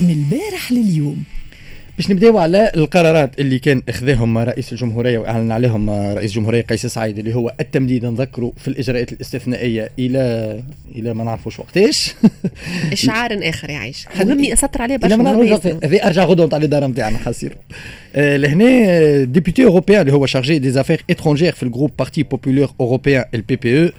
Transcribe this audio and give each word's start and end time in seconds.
من 0.00 0.10
البارح 0.10 0.72
لليوم. 0.72 1.24
باش 1.96 2.10
نبداو 2.10 2.38
على 2.38 2.72
القرارات 2.76 3.40
اللي 3.40 3.58
كان 3.58 3.82
اخذاهم 3.88 4.38
رئيس 4.38 4.72
الجمهورية 4.72 5.18
وأعلن 5.18 5.52
عليهم 5.52 5.90
رئيس 5.90 6.30
الجمهوريه 6.30 6.60
قيس 6.60 6.86
سعيد 6.86 7.18
اللي 7.18 7.34
هو 7.34 7.54
التمديد 7.60 8.04
نذكروا 8.04 8.52
في 8.56 8.68
الإجراءات 8.68 9.12
الاستثنائية 9.12 9.90
إلى 9.98 10.62
إلى 10.94 11.14
ما 11.14 11.24
نعرفوش 11.24 11.58
وقتاش. 11.58 12.14
اشعار 12.92 13.38
آخر 13.42 13.70
يعيش. 13.70 14.06
مهمني 14.16 14.52
اسطر 14.52 14.82
عليه 14.82 14.96
برشا 14.96 15.14
هذه 15.84 16.06
أرجع 16.06 16.24
غدوة 16.24 16.46
نتاع 16.46 16.58
الإدارة 16.58 16.86
نتاعنا 16.86 17.18
حصير 17.18 17.56
لهنا 18.16 19.24
député 19.24 19.64
européen 19.64 20.00
اللي 20.00 20.12
هو 20.12 20.26
chargé 20.26 20.58
des 20.58 20.70
affaires 20.70 21.04
étrangères 21.10 21.52
في 21.52 21.62
ال 21.62 21.90
groupe 21.98 22.22
parti 22.22 22.68
populaire 22.80 23.24
européen 23.34 23.56
ال 23.56 23.84
PPE 23.84 23.90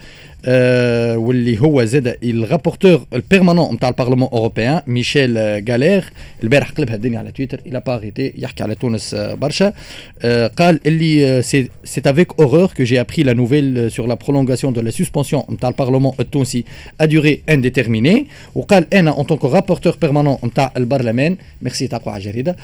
آه 0.46 1.18
واللي 1.18 1.62
هو 1.62 1.84
زاد 1.86 2.18
ال 2.24 2.31
rapporteur 2.31 3.06
ال 3.14 3.20
permanent 3.20 3.76
نتاع 3.76 3.90
ال 3.90 3.94
parlement 3.94 4.30
européen 4.34 4.82
ميشيل 4.88 5.38
غالير 5.70 6.04
البارح 6.44 6.70
قلبها 6.72 6.96
الدنيا 6.96 7.20
على 7.20 7.32
تويتر 7.32 7.60
إلى 7.66 7.82
باريتي 7.88 8.34
يحكي 8.38 8.64
على 8.64 8.76
تونس 8.76 9.14
آه 9.14 9.34
برشا 9.34 9.74
آه 10.22 10.48
قال 10.48 10.80
اللي 10.86 11.42
c'est 11.42 11.70
avec 12.06 12.40
horreur 12.40 12.68
que 12.78 12.84
j'ai 12.84 13.00
appris 13.02 13.24
la 13.24 13.34
nouvelle 13.34 13.92
sur 13.92 14.08
la 14.08 14.14
prolongation 14.14 14.74
de 14.74 14.82
la 14.82 14.92
suspension 14.92 15.44
نتاع 15.52 15.70
ال 15.70 15.74
parlement 15.74 16.14
التونسي 16.20 16.64
à 17.02 17.06
durée 17.06 17.42
indéterminée 17.50 18.28
وقال 18.56 18.94
أنا 18.94 19.12
en 19.12 19.24
tant 19.24 19.37
que 19.37 19.48
rapporteur 19.48 19.98
permanent 20.02 20.38
نتاع 20.44 20.74
البرلمان 20.78 21.38
ميرسي 21.62 21.88
تابعوا 21.88 22.12
على 22.12 22.24
الجريده 22.24 22.56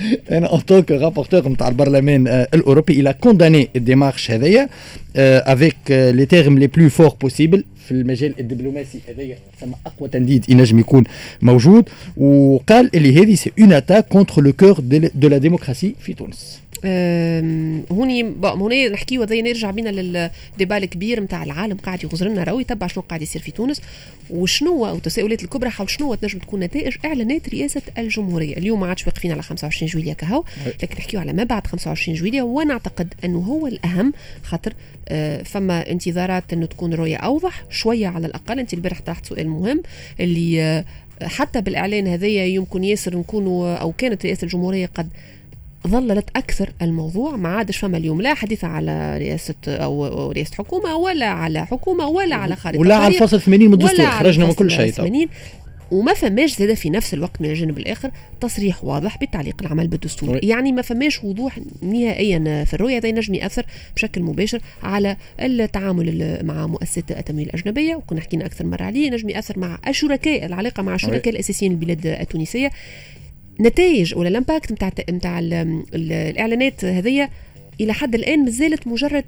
أنا 0.30 0.46
en 0.46 0.60
tant 0.60 0.79
que 0.79 0.94
rapporteur 0.94 1.48
نتاع 1.48 1.68
البرلمان 1.68 2.26
الأوروبي 2.28 3.00
il 3.00 3.12
a 3.12 3.18
condamné 3.18 3.68
ال 3.76 3.82
démarche 3.82 4.30
هذيا 4.30 4.68
avec 5.16 5.76
les 5.90 6.26
termes 6.26 6.58
les 6.58 6.66
plus 6.66 6.88
forts 6.88 7.08
possibles 7.20 7.64
في 7.90 7.96
المجال 7.96 8.40
الدبلوماسي 8.40 9.00
هذايا 9.08 9.36
ثم 9.60 9.72
أقوى 9.86 10.08
تنديد 10.08 10.50
ينجم 10.50 10.78
يكون 10.78 11.04
موجود. 11.42 11.88
وقال 12.16 12.90
اللي 12.96 13.22
هذه 13.22 13.34
c'est 13.34 13.52
une 13.60 13.72
attaque 13.72 14.08
contre 14.08 14.42
le 14.42 14.52
cœur 14.52 14.80
de 15.14 15.28
la 15.28 15.38
démocratie 15.38 15.94
في 16.00 16.14
تونس. 16.14 16.60
هوني 17.92 18.34
هوني 18.42 18.88
نحكي 18.88 19.18
وذي 19.18 19.42
نرجع 19.42 19.70
بينا 19.70 19.88
لل 19.88 20.15
débat 20.15 20.82
الكبير 20.84 21.20
نتاع 21.20 21.42
العالم 21.42 21.76
قاعد 21.76 22.04
يغزر 22.04 22.28
لنا 22.28 22.44
راهو 22.44 22.60
يتبع 22.60 22.86
شنو 22.86 23.04
قاعد 23.08 23.22
يصير 23.22 23.42
في 23.42 23.50
تونس؟ 23.50 23.80
وشنو 24.30 24.74
والتساؤلات 24.74 25.42
الكبرى 25.42 25.70
حول 25.70 25.90
شنو 25.90 26.14
تنجم 26.14 26.38
تكون 26.38 26.60
نتائج 26.60 26.96
إعلانات 27.04 27.48
رئاسة 27.48 27.82
الجمهورية. 27.98 28.56
اليوم 28.56 28.80
ما 28.80 28.86
عادش 28.86 29.06
واقفين 29.06 29.32
على 29.32 29.42
25 29.42 29.90
جويليا 29.92 30.14
كهو 30.14 30.44
لكن 30.66 30.96
نحكيو 30.98 31.20
على 31.20 31.32
ما 31.32 31.44
بعد 31.44 31.66
25 31.66 32.18
جويليا 32.18 32.42
ونعتقد 32.42 33.14
أنه 33.24 33.38
هو 33.38 33.66
الأهم 33.66 34.12
خاطر 34.42 34.72
آه، 35.08 35.42
فما 35.42 35.90
انتظارات 35.90 36.52
أنه 36.52 36.66
تكون 36.66 36.94
رؤية 36.94 37.16
أوضح 37.16 37.64
شوية 37.70 38.06
على 38.06 38.26
الأقل. 38.26 38.58
أنت 38.58 38.74
البارح 38.74 39.00
طرحت 39.00 39.26
سؤال 39.26 39.48
مهم 39.48 39.82
اللي 40.20 40.62
آه، 40.62 40.84
حتى 41.22 41.60
بالإعلان 41.60 42.06
هذايا 42.06 42.44
يمكن 42.44 42.84
ياسر 42.84 43.16
نكونوا 43.18 43.76
أو 43.76 43.92
كانت 43.92 44.26
رئاسة 44.26 44.44
الجمهورية 44.44 44.86
قد 44.94 45.08
ظللت 45.86 46.28
أكثر 46.36 46.70
الموضوع 46.82 47.36
ما 47.36 47.48
عادش 47.48 47.78
فما 47.78 47.96
اليوم 47.96 48.22
لا 48.22 48.34
حديث 48.34 48.64
على 48.64 49.18
رئاسة 49.18 49.54
أو 49.68 50.30
رئاسه 50.32 50.54
حكومة 50.54 50.96
ولا 50.96 51.26
على 51.26 51.66
حكومة 51.66 52.06
ولا 52.06 52.36
على 52.36 52.56
خارطة 52.56 52.80
ولا 52.80 52.94
على 52.94 53.14
الفصل 53.14 53.40
80 53.40 53.66
من 53.66 53.72
الدستور 53.74 54.06
خرجنا 54.06 54.46
من 54.46 54.52
كل 54.52 54.70
شيء. 54.70 54.90
80 54.90 55.28
وما 55.90 56.14
فماش 56.14 56.56
زاد 56.56 56.74
في 56.74 56.90
نفس 56.90 57.14
الوقت 57.14 57.40
من 57.40 57.50
الجانب 57.50 57.78
الآخر 57.78 58.10
تصريح 58.40 58.84
واضح 58.84 59.18
بتعليق 59.18 59.56
العمل 59.60 59.88
بالدستور. 59.88 60.30
وي. 60.30 60.38
يعني 60.42 60.72
ما 60.72 60.82
فماش 60.82 61.24
وضوح 61.24 61.58
نهائيا 61.82 62.64
في 62.64 62.74
الرؤية 62.74 62.98
هذا 62.98 63.08
ينجم 63.08 63.34
يأثر 63.34 63.66
بشكل 63.96 64.22
مباشر 64.22 64.60
على 64.82 65.16
التعامل 65.40 66.38
مع 66.42 66.66
مؤسسات 66.66 67.10
التمويل 67.10 67.46
الأجنبية. 67.46 67.94
وكنا 67.94 68.20
حكينا 68.20 68.46
أكثر 68.46 68.66
مرة 68.66 68.82
عليه 68.82 69.06
ينجم 69.06 69.28
يأثر 69.28 69.58
مع 69.58 69.78
الشركاء 69.88 70.46
العلاقة 70.46 70.82
مع 70.82 70.94
الشركاء 70.94 71.34
الأساسيين 71.34 71.72
البلاد 71.72 72.06
التونسية. 72.06 72.70
نتائج 73.60 74.14
ولا 74.18 74.28
ال 74.28 74.34
impact 74.34 74.72
نتاع 74.72 74.92
نتاع 75.10 75.38
الإعلانات 75.94 76.84
هذيا 76.84 77.28
إلى 77.80 77.92
حد 77.92 78.14
الآن 78.14 78.44
مازالت 78.44 78.86
مجرد 78.86 79.24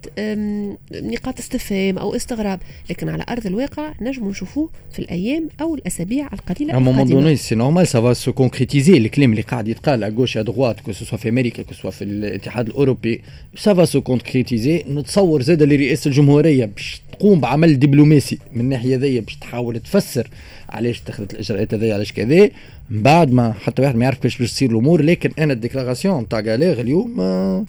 نقاط 0.93 1.39
استفهام 1.39 1.99
أو 1.99 2.17
استغراب. 2.17 2.61
لكن 2.91 3.09
على 3.09 3.25
أرض 3.29 3.47
الواقع 3.47 3.93
نجم 4.01 4.29
نشوفوه 4.29 4.71
في 4.93 4.99
الأيام 4.99 5.49
أو 5.61 5.75
الأسابيع 5.75 6.29
القليلة 6.33 6.79
القادمة. 6.79 7.05
دوني 7.05 7.37
سي 7.37 7.55
نورمال 7.55 7.87
سافا 7.87 8.13
سو 8.13 8.33
كونكريتيزي 8.33 8.97
الكلام 8.97 9.31
اللي 9.31 9.43
قاعد 9.43 9.69
يتقال 9.69 10.05
à 10.05 10.09
gauche 10.09 10.37
à 10.37 10.43
droite 10.43 10.81
que 10.81 10.93
ce 10.93 11.01
soit 11.01 11.19
في 11.19 11.29
أمريكا 11.29 11.63
que 11.63 11.75
ce 11.75 11.80
soit 11.80 11.91
في 11.91 12.05
الاتحاد 12.05 12.67
الاوروبي 12.67 13.21
ça 13.57 13.71
va 13.71 13.85
se 13.85 14.01
concrétiser 14.01 14.85
نتصور 14.89 15.43
زاد 15.43 15.63
اللي 15.63 15.77
رئاسه 15.77 16.09
الجمهورية 16.09 16.65
باش 16.65 17.03
تقوم 17.13 17.41
بعمل 17.41 17.79
دبلوماسي 17.79 18.39
من 18.53 18.61
الناحية 18.61 18.97
ذي 18.97 19.21
باش 19.21 19.37
تحاول 19.37 19.81
تفسر 19.81 20.29
علاش 20.69 21.01
اتخذت 21.01 21.35
الإجراءات 21.35 21.75
هذيا 21.75 21.95
علاش 21.95 22.13
كذا. 22.13 22.51
من 22.91 23.03
بعد 23.03 23.33
ما 23.33 23.53
حتى 23.53 23.83
واحد 23.83 23.97
ما 23.97 24.05
يعرف 24.05 24.17
كيفاش 24.17 24.39
باش 24.39 24.53
تصير 24.53 24.71
الأمور 24.71 25.03
لكن 25.03 25.31
أنا 25.39 25.53
ال 25.53 25.59
déclaration 25.59 26.29
تاع 26.29 26.41
غالير 26.41 26.81
اليوم 26.81 27.21
آه، 27.21 27.65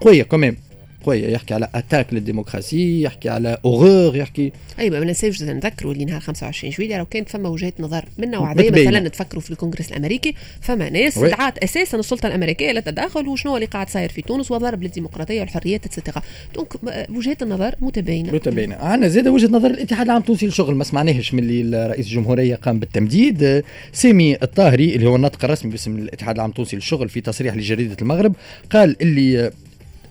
قويه 0.00 0.22
كمان 0.22 0.56
قويه 1.04 1.28
يحكي 1.28 1.54
على 1.54 1.68
attaque 1.74 2.14
لل 2.14 2.29
démocratie 2.29 3.02
يحكي 3.02 3.28
على 3.28 3.58
horreur 3.64 4.16
يحكي 4.16 4.52
أيوه 4.78 4.98
ما 4.98 5.04
ننساوش 5.04 5.42
نذكروا 5.42 5.92
اللي 5.92 6.04
نهار 6.04 6.20
25 6.20 6.72
جويليا 6.72 6.98
لو 6.98 7.04
كانت 7.04 7.28
فما 7.28 7.48
وجهات 7.48 7.80
نظر 7.80 8.04
من 8.18 8.30
نوع 8.30 8.54
مثلا 8.54 9.08
تفكروا 9.08 9.42
في 9.42 9.50
الكونغرس 9.50 9.90
الأمريكي 9.92 10.34
فما 10.60 10.90
ناس 10.90 11.18
دعات 11.18 11.58
أساسا 11.58 11.98
السلطة 11.98 12.26
الأمريكية 12.26 12.72
للتداخل 12.72 13.28
وشنو 13.28 13.56
اللي 13.56 13.66
قاعد 13.66 13.88
صاير 13.90 14.08
في 14.08 14.22
تونس 14.22 14.50
وضرب 14.50 14.82
للديمقراطية 14.82 15.40
والحريات 15.40 15.86
et 15.86 15.95
cetera 15.95 16.22
donc 16.54 16.68
وجهات 17.10 17.42
النظر 17.42 17.74
متباينة. 17.80 18.32
متباينة. 18.32 18.76
عندنا 18.76 19.08
زاد 19.08 19.28
وجهة 19.28 19.48
نظر 19.48 19.70
الاتحاد 19.70 20.06
العام 20.06 20.20
التونسي 20.20 20.46
للشغل 20.46 20.74
ما 20.74 20.84
سمعناهش 20.84 21.34
من 21.34 21.42
اللي 21.42 21.86
رئيس 21.86 22.06
الجمهورية 22.06 22.54
قام 22.54 22.78
بالتمديد. 22.78 23.64
سامي 23.92 24.36
الطاهري 24.42 24.94
اللي 24.94 25.08
هو 25.08 25.16
الناطق 25.16 25.44
الرسمي 25.44 25.70
باسم 25.70 25.96
الاتحاد 25.96 26.34
العام 26.34 26.50
التونسي 26.50 26.76
للشغل 26.76 27.08
في 27.08 27.20
تصريح 27.20 27.56
لجريدة 27.56 27.96
المغرب 28.02 28.34
قال 28.70 28.96
اللي 29.02 29.50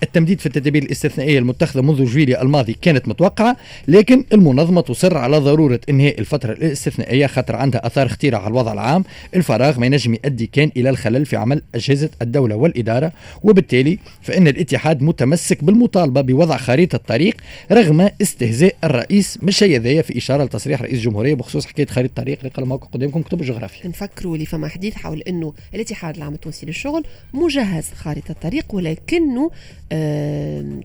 التمديد 0.02 0.40
في 0.40 0.46
التدابير 0.46 0.82
الاستثنائية 0.82 1.38
المتخذة 1.38 1.80
منذ 1.80 2.04
جويليا 2.04 2.42
الماضي 2.42 2.76
كانت 2.82 3.08
متوقعة 3.08 3.56
لكن 3.88 4.24
المنظمة 4.32 4.80
تصر 4.80 5.18
على 5.18 5.38
ضرورة 5.38 5.80
إنهاء 5.90 6.20
الفترة 6.20 6.52
الاستثنائية 6.52 7.26
خاطر 7.26 7.56
عندها 7.56 7.86
أثار 7.86 8.08
خطيرة 8.08 8.36
على 8.36 8.48
الوضع 8.48 8.72
العام. 8.72 9.04
الفراغ 9.36 9.80
ما 9.80 9.86
ينجم 9.86 10.14
يؤدي 10.14 10.46
كان 10.46 10.70
إلى 10.76 10.90
الخلل 10.90 11.26
في 11.26 11.36
عمل 11.36 11.62
أجهزة 11.74 12.10
الدولة 12.22 12.56
والإدارة 12.56 13.12
وبالتالي 13.42 13.98
فإن 14.22 14.48
الاتحاد 14.48 15.02
متمسك 15.02 15.64
بالمطالبة 15.64 16.20
بوضع 16.20 16.56
خريطة 16.56 16.98
طريق 16.98 17.36
رغم 17.72 18.10
استهزاء 18.22 18.74
الرئيس. 18.84 19.38
الشيء 19.58 19.76
هذايا 19.76 20.02
في 20.02 20.18
إشارة 20.18 20.44
لتصريح 20.44 20.82
رئيس 20.82 20.94
الجمهورية 20.94 21.34
بخصوص 21.34 21.66
حكاية 21.66 21.86
خريطة 21.86 22.14
طريق 22.22 22.38
اللي 22.38 22.50
قال 22.50 22.66
موقع 22.66 22.86
قدامكم 22.86 23.22
كتب 23.22 23.40
الجغرافيا 23.40 23.88
نفكروا 23.88 24.34
اللي 24.34 24.46
فما 24.46 24.68
حديث 24.68 24.94
حول 24.94 25.20
أنه 25.20 25.52
الاتحاد 25.74 26.16
العام 26.16 26.34
التونسي 26.34 26.66
للشغل 26.66 27.04
مجهز 27.34 27.84
خريطة 27.96 28.34
طريق 28.42 28.74
ولكنه 28.74 29.50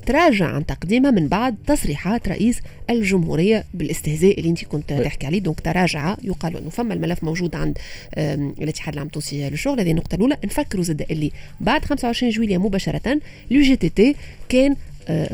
تراجع 0.06 0.46
عن 0.46 0.66
تقديمها 0.66 1.12
من 1.12 1.28
بعد 1.28 1.56
تصريحات 1.68 2.28
رئيس 2.28 2.59
الجمهورية 2.90 3.64
بالاستهزاء 3.74 4.40
اللي 4.40 4.50
انت 4.50 4.66
كنت 4.66 4.94
تحكي 4.94 5.25
عليه. 5.25 5.40
دونك 5.40 5.59
تراجع 5.59 6.16
يقال 6.24 6.58
أنه 6.58 6.69
فما 6.69 6.94
الملف 6.94 7.24
موجود 7.24 7.56
عند 7.56 7.78
الاتحاد 8.18 8.94
العام 8.94 9.08
التونسي 9.08 9.50
للشغل. 9.50 9.80
هذه 9.80 9.91
النقطة 9.91 10.16
الأولى. 10.16 10.38
نفكروا 10.46 10.84
زاد 10.84 11.06
اللي 11.12 11.31
بعد 11.62 11.86
25 11.86 12.31
جويلية 12.31 12.58
مباشرة 12.58 13.19
l'UGTT 13.52 14.16
كان 14.50 14.75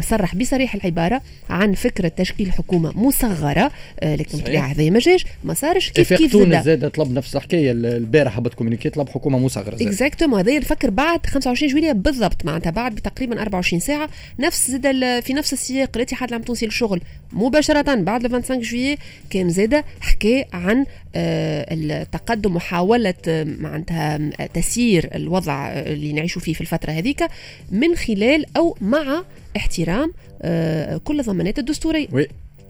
صرح 0.02 0.36
بصريح 0.36 0.76
العبارة 0.76 1.22
عن 1.50 1.74
فكرة 1.74 2.08
تشكيل 2.08 2.52
حكومة 2.52 2.92
مصغرة 2.96 3.72
آه، 4.00 4.16
لكن 4.16 4.38
طلع 4.38 4.60
هذا 4.60 4.90
ما 4.90 5.00
جاش 5.00 5.26
ما 5.44 5.54
صارش 5.54 5.92
كيف 5.92 6.14
كيف 6.14 6.32
تونس 6.32 6.66
زاد 6.66 6.90
طلب 6.90 7.12
نفس 7.12 7.36
الحكاية 7.36 7.72
البارح 7.72 8.38
هبط 8.38 8.54
communiqué 8.54 8.90
طلب 8.90 9.10
حكومة 9.10 9.40
مصغرة 9.40 9.76
exactement 9.76 10.40
هذا 10.40 10.58
نفكر 10.58 10.90
بعد 10.90 11.26
25 11.26 11.72
جويلية 11.72 11.92
بالضبط 11.92 12.46
معناتها 12.46 12.70
بعد 12.70 12.96
تقريبا 12.96 13.42
24 13.42 13.80
ساعة 13.80 14.10
نفس 14.40 14.72
زاد 14.72 15.20
في 15.24 15.34
نفس 15.34 15.54
السياق 15.54 15.90
الاتحاد 15.96 16.30
العام 16.30 16.42
التونسي 16.42 16.66
للشغل 16.66 17.02
مباشرة 17.34 17.96
بعد 17.96 18.28
25 18.28 18.62
جويلية 18.62 18.98
كان 19.30 19.50
زاد 19.50 19.84
حكى 20.02 20.46
عن 20.54 20.86
آه، 21.16 21.66
التقدم 21.74 22.56
محاولة 22.56 23.14
معناتها 23.60 24.18
تسيير 24.54 25.10
الوضع 25.16 25.68
اللي 25.68 26.14
نعيشوا 26.14 26.42
فيه 26.42 26.54
في 26.54 26.62
الفترة 26.62 26.92
هذيك 26.92 27.24
من 27.72 27.96
خلال 27.96 28.46
أو 28.58 28.78
مع 28.82 29.24
احترام 29.58 30.14
آه، 30.42 30.98
كل 30.98 31.20
الضمانات 31.20 31.60
الدستورية. 31.60 32.08
oui. 32.12 32.28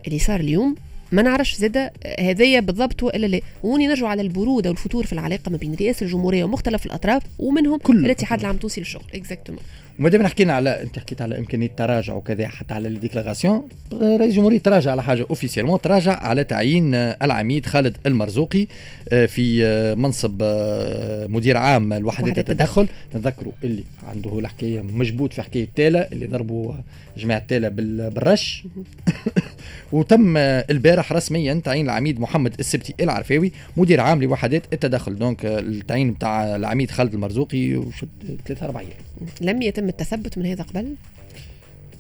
اللي 0.07 0.19
صار 0.19 0.39
اليوم 0.39 0.75
ما 1.12 1.22
نعرفش 1.22 1.56
زاد 1.56 1.89
هذايا 2.19 2.60
بالضبط 2.60 3.04
وإلا 3.04 3.28
لا. 3.28 3.42
وني 3.63 3.88
نرجعوا 3.88 4.10
على 4.10 4.22
البرودة 4.22 4.69
والفتور 4.69 5.06
في 5.06 5.13
العلاقة 5.13 5.50
ما 5.51 5.57
بين 5.57 5.75
رئاسة 5.75 6.04
الجمهورية 6.06 6.44
ومختلف 6.44 6.86
الأطراف 6.86 7.24
ومنهم 7.39 7.78
كل 7.78 8.06
الاتحاد 8.06 8.39
العام 8.39 8.56
التونسي 8.56 8.81
للشغل. 8.81 9.04
exactement 9.13 9.62
وما 10.00 10.10
دام 10.10 10.28
حكينا 10.28 10.54
على 10.54 10.81
أنت 10.81 11.00
حكيت 11.00 11.22
على 11.22 11.38
إمكانية 11.38 11.68
التراجع 11.68 12.13
وكذا 12.13 12.48
حتى 12.48 12.74
على 12.74 12.88
ال 12.88 12.94
déclaration 12.94 13.68
رئيس 13.94 14.22
الجمهورية 14.22 14.60
تراجع 14.60 14.92
على 14.92 15.04
حاجة 15.04 15.25
officiellement 15.30 15.81
تراجع 15.81 16.13
على 16.13 16.44
تعيين 16.44 16.96
العميد 16.96 17.66
خالد 17.66 17.98
المرزوقي 18.06 18.68
آه، 19.10 19.25
في 19.25 19.66
آه، 19.66 19.94
منصب 19.94 20.40
آه، 20.42 21.28
مدير 21.28 21.57
عام 21.57 21.94
لوحدات 21.94 22.40
التدخل. 22.40 22.88
نذكروا 23.16 23.54
اللي 23.63 23.84
عنده 24.07 24.40
الحكاية 24.40 24.81
مجبوط 24.81 25.34
في 25.34 25.42
حكاية 25.42 25.68
تالا 25.75 26.12
اللي 26.12 26.25
ضربوا 26.25 26.74
جماعة 27.18 27.44
تالا 27.48 27.69
بالرش. 28.10 28.63
وتم 29.91 30.38
البارح 30.38 31.13
رسميا 31.13 31.62
تعيين 31.63 31.86
العميد 31.86 32.19
محمد 32.19 32.56
السبتي 32.59 32.94
العرفاوي 33.00 33.51
مدير 33.77 34.01
عام 34.01 34.24
لوحدات 34.24 34.63
التدخل. 34.74 35.15
donc 35.16 35.46
التعيين 35.45 36.12
بتاع 36.12 36.56
العميد 36.56 36.91
خالد 36.91 37.13
المرزوقي 37.13 37.75
وشد 37.75 38.39
ثلاثة 38.45 38.65
أربع 38.65 38.81
لم 39.41 39.62
يتم 39.62 39.88
التثبت 39.88 40.38
من 40.38 40.45
هذا 40.45 40.63
قبل؟ 40.63 40.95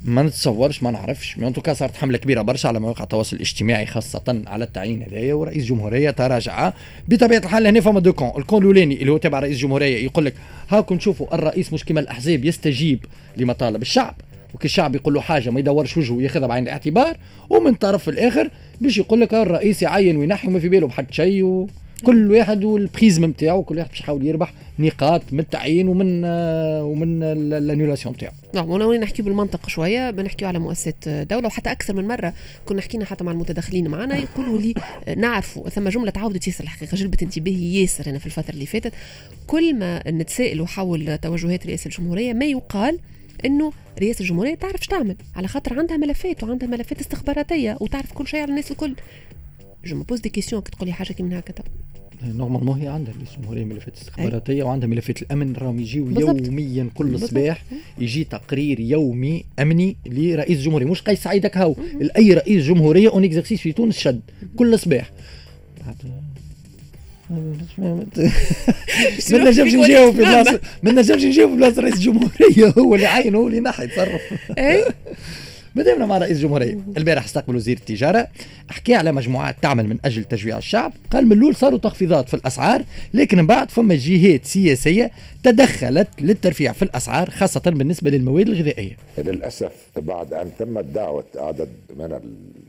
ما 0.01 0.23
نتصورش 0.23 0.83
ما 0.83 0.91
نعرفش. 0.91 1.37
mais 1.37 1.51
en 1.51 1.56
tout 1.56 1.66
cas 1.66 1.73
صارت 1.73 1.95
حملة 1.95 2.17
كبيرة 2.17 2.41
برشا 2.41 2.69
على 2.69 2.79
مواقع 2.79 3.03
التواصل 3.03 3.35
الاجتماعي 3.35 3.85
خاصة 3.85 4.43
على 4.47 4.63
التعيين 4.63 5.03
هذايا. 5.03 5.33
ورئيس 5.33 5.65
جمهورية 5.65 6.11
تراجع 6.11 6.73
بطبيعة 7.07 7.39
الحال 7.39 7.67
هنا 7.67 7.81
فما 7.81 7.99
دو 7.99 8.13
كون. 8.13 8.31
الكون 8.37 8.61
الأولاني 8.61 9.01
اللي 9.01 9.11
هو 9.11 9.17
تابع 9.17 9.39
رئيس 9.39 9.57
جمهورية 9.57 10.03
يقول 10.05 10.25
لك 10.25 10.33
هاكم 10.69 10.95
نشوفوا 10.95 11.35
الرئيس 11.35 11.73
مش 11.73 11.85
كما 11.85 11.99
الأحزاب 11.99 12.45
يستجيب 12.45 13.05
لمطالب 13.37 13.81
الشعب. 13.81 14.15
وكي 14.53 14.65
الشعب 14.65 14.95
يقول 14.95 15.13
له 15.13 15.21
حاجة 15.21 15.49
ما 15.49 15.59
يدورش 15.59 15.97
وجهه 15.97 16.13
وياخذها 16.13 16.47
بعين 16.47 16.63
الاعتبار 16.63 17.17
ومن 17.49 17.73
طرف 17.73 18.09
الآخر 18.09 18.49
باش 18.81 18.97
يقول 18.97 19.21
لك 19.21 19.33
الرئيس 19.33 19.81
يعين 19.81 20.17
وينحي 20.17 20.47
وما 20.47 20.59
في 20.59 20.69
باله 20.69 20.87
بحد 20.87 21.11
شيء 21.11 21.43
وكل 21.43 22.31
واحد 22.31 22.63
وال 22.63 22.79
prisme 22.79 23.25
نتاعو 23.25 23.63
كل 23.63 23.77
واحد 23.77 23.89
باش 23.89 23.99
يحاول 23.99 24.25
يربح 24.25 24.53
نقاط 24.79 25.21
من 25.31 25.39
التعيين 25.39 25.87
ومن 25.87 26.25
ومن 26.81 27.23
الانيولاسيون 27.23 28.15
نتاعو. 28.15 28.31
نعم 28.53 28.69
وأنا 28.69 28.97
نحكي 28.97 29.21
بالمنطق 29.21 29.69
شوية 29.69 30.11
بنحكي 30.11 30.45
على 30.45 30.59
مؤسسات 30.59 31.09
دولة 31.09 31.47
وحتى 31.47 31.71
أكثر 31.71 31.93
من 31.93 32.07
مرة 32.07 32.33
كنا 32.65 32.81
حكينا 32.81 33.05
حتى 33.05 33.23
مع 33.23 33.31
المتدخلين 33.31 33.87
معنا 33.87 34.17
يقولوا 34.17 34.59
لي 34.59 34.73
نعرفوا 35.17 35.69
ثم 35.69 35.89
جملة 35.89 36.11
تعاودت 36.11 36.47
ياسر 36.47 36.63
الحقيقة 36.63 36.95
جلبت 36.95 37.23
انتباهي 37.23 37.81
ياسر 37.81 38.09
هنا 38.09 38.19
في 38.19 38.25
الفترة 38.25 38.53
اللي 38.53 38.65
فاتت 38.65 38.93
كل 39.47 39.75
ما 39.75 40.03
نتسائلوا 40.07 40.65
حول 40.65 41.17
توجهات 41.17 41.67
رئاسة 41.67 41.87
الجمهورية 41.87 42.33
ما 42.33 42.45
يقال 42.45 42.99
إنه 43.45 43.71
رئاسه 43.99 44.21
الجمهورية 44.21 44.55
تعرف 44.55 44.85
تعمل. 44.85 45.15
على 45.35 45.47
خاطر 45.47 45.79
عندها 45.79 45.97
ملفات 45.97 46.43
وعندها 46.43 46.69
ملفات 46.69 46.99
استخباراتية 46.99 47.77
وتعرف 47.81 48.13
كل 48.13 48.27
شيء 48.27 48.39
على 48.39 48.49
الناس 48.49 48.71
الكل. 48.71 48.95
je 49.85 49.95
me 49.95 50.03
pose 50.03 50.19
des 50.19 50.29
questions 50.29 50.61
كي 50.61 50.71
تقول 50.71 50.87
لي 50.87 50.93
حاجة 50.93 51.13
كيما 51.13 51.39
هكا 51.39 51.53
normalement 52.23 52.81
هي 52.81 52.87
عندها 52.87 53.13
الجمهورية 53.21 53.63
ملفات 53.65 53.97
استخباراتية 53.97 54.63
وعندها 54.63 54.87
ملفات 54.87 55.21
الأمن 55.21 55.55
راهم 55.55 55.79
يجيو. 55.79 56.09
يوميا 56.09 56.89
كل. 56.93 57.19
صباح 57.19 57.63
يجي 57.99 58.23
تقرير 58.23 58.79
يومي 58.79 59.45
أمني 59.59 59.95
لرئيس 60.05 60.57
الجمهورية. 60.57 60.85
مش 60.85 61.01
قيس 61.01 61.23
سعيد 61.23 61.45
هكا 61.45 61.75
اي 62.17 62.33
رئيس 62.33 62.65
جمهورية 62.65 63.09
en 63.09 63.23
exercice 63.23 63.61
في 63.61 63.71
تونس 63.71 63.97
شد. 63.97 64.21
كل 64.55 64.79
صباح 64.79 65.11
ما 67.29 68.05
نجمش 69.31 69.73
نجاوب 69.73 70.15
في 70.15 70.21
بلاصه 70.21 70.59
ما 70.83 70.91
نجمش 70.91 71.23
نجاوب 71.23 71.51
في 71.51 71.57
بلاصة 71.57 71.81
رئيس 71.81 71.93
الجمهورية. 71.93 72.73
هو 72.79 72.95
اللي 72.95 73.05
عين 73.05 73.35
هو 73.35 73.47
اللي 73.47 73.59
نحي 73.59 73.83
يتصرف 73.83 74.21
أي؟ 74.57 74.85
مادامنا 75.75 76.05
مع 76.05 76.17
رئيس 76.17 76.37
الجمهورية. 76.37 76.79
البارح 76.97 77.23
استقبل 77.23 77.55
وزير 77.55 77.77
التجارة 77.77 78.27
حكى 78.69 78.95
على 78.95 79.11
مجموعات 79.11 79.55
تعمل 79.61 79.87
من 79.87 79.97
أجل 80.05 80.23
تشجيع 80.23 80.57
الشعب. 80.57 80.93
قال 81.11 81.25
من 81.25 81.31
الأول 81.31 81.55
صاروا 81.55 81.79
تخفيضات 81.79 82.29
في 82.29 82.33
الأسعار 82.33 82.83
لكن 83.13 83.37
من 83.37 83.47
بعد 83.47 83.71
فما 83.71 83.95
جهات 83.95 84.45
سياسية 84.45 85.11
تدخلت 85.43 86.07
للترفيع 86.21 86.71
في 86.71 86.81
الأسعار 86.81 87.29
خاصة 87.29 87.61
بالنسبة 87.65 88.09
للمواد 88.09 88.49
الغذائية. 88.49 88.97
للأسف 89.17 89.71
بعد 89.97 90.33
أن 90.33 90.51
تمت 90.59 90.85
دعوة 90.85 91.25
عدد 91.35 91.69
من 91.97 92.19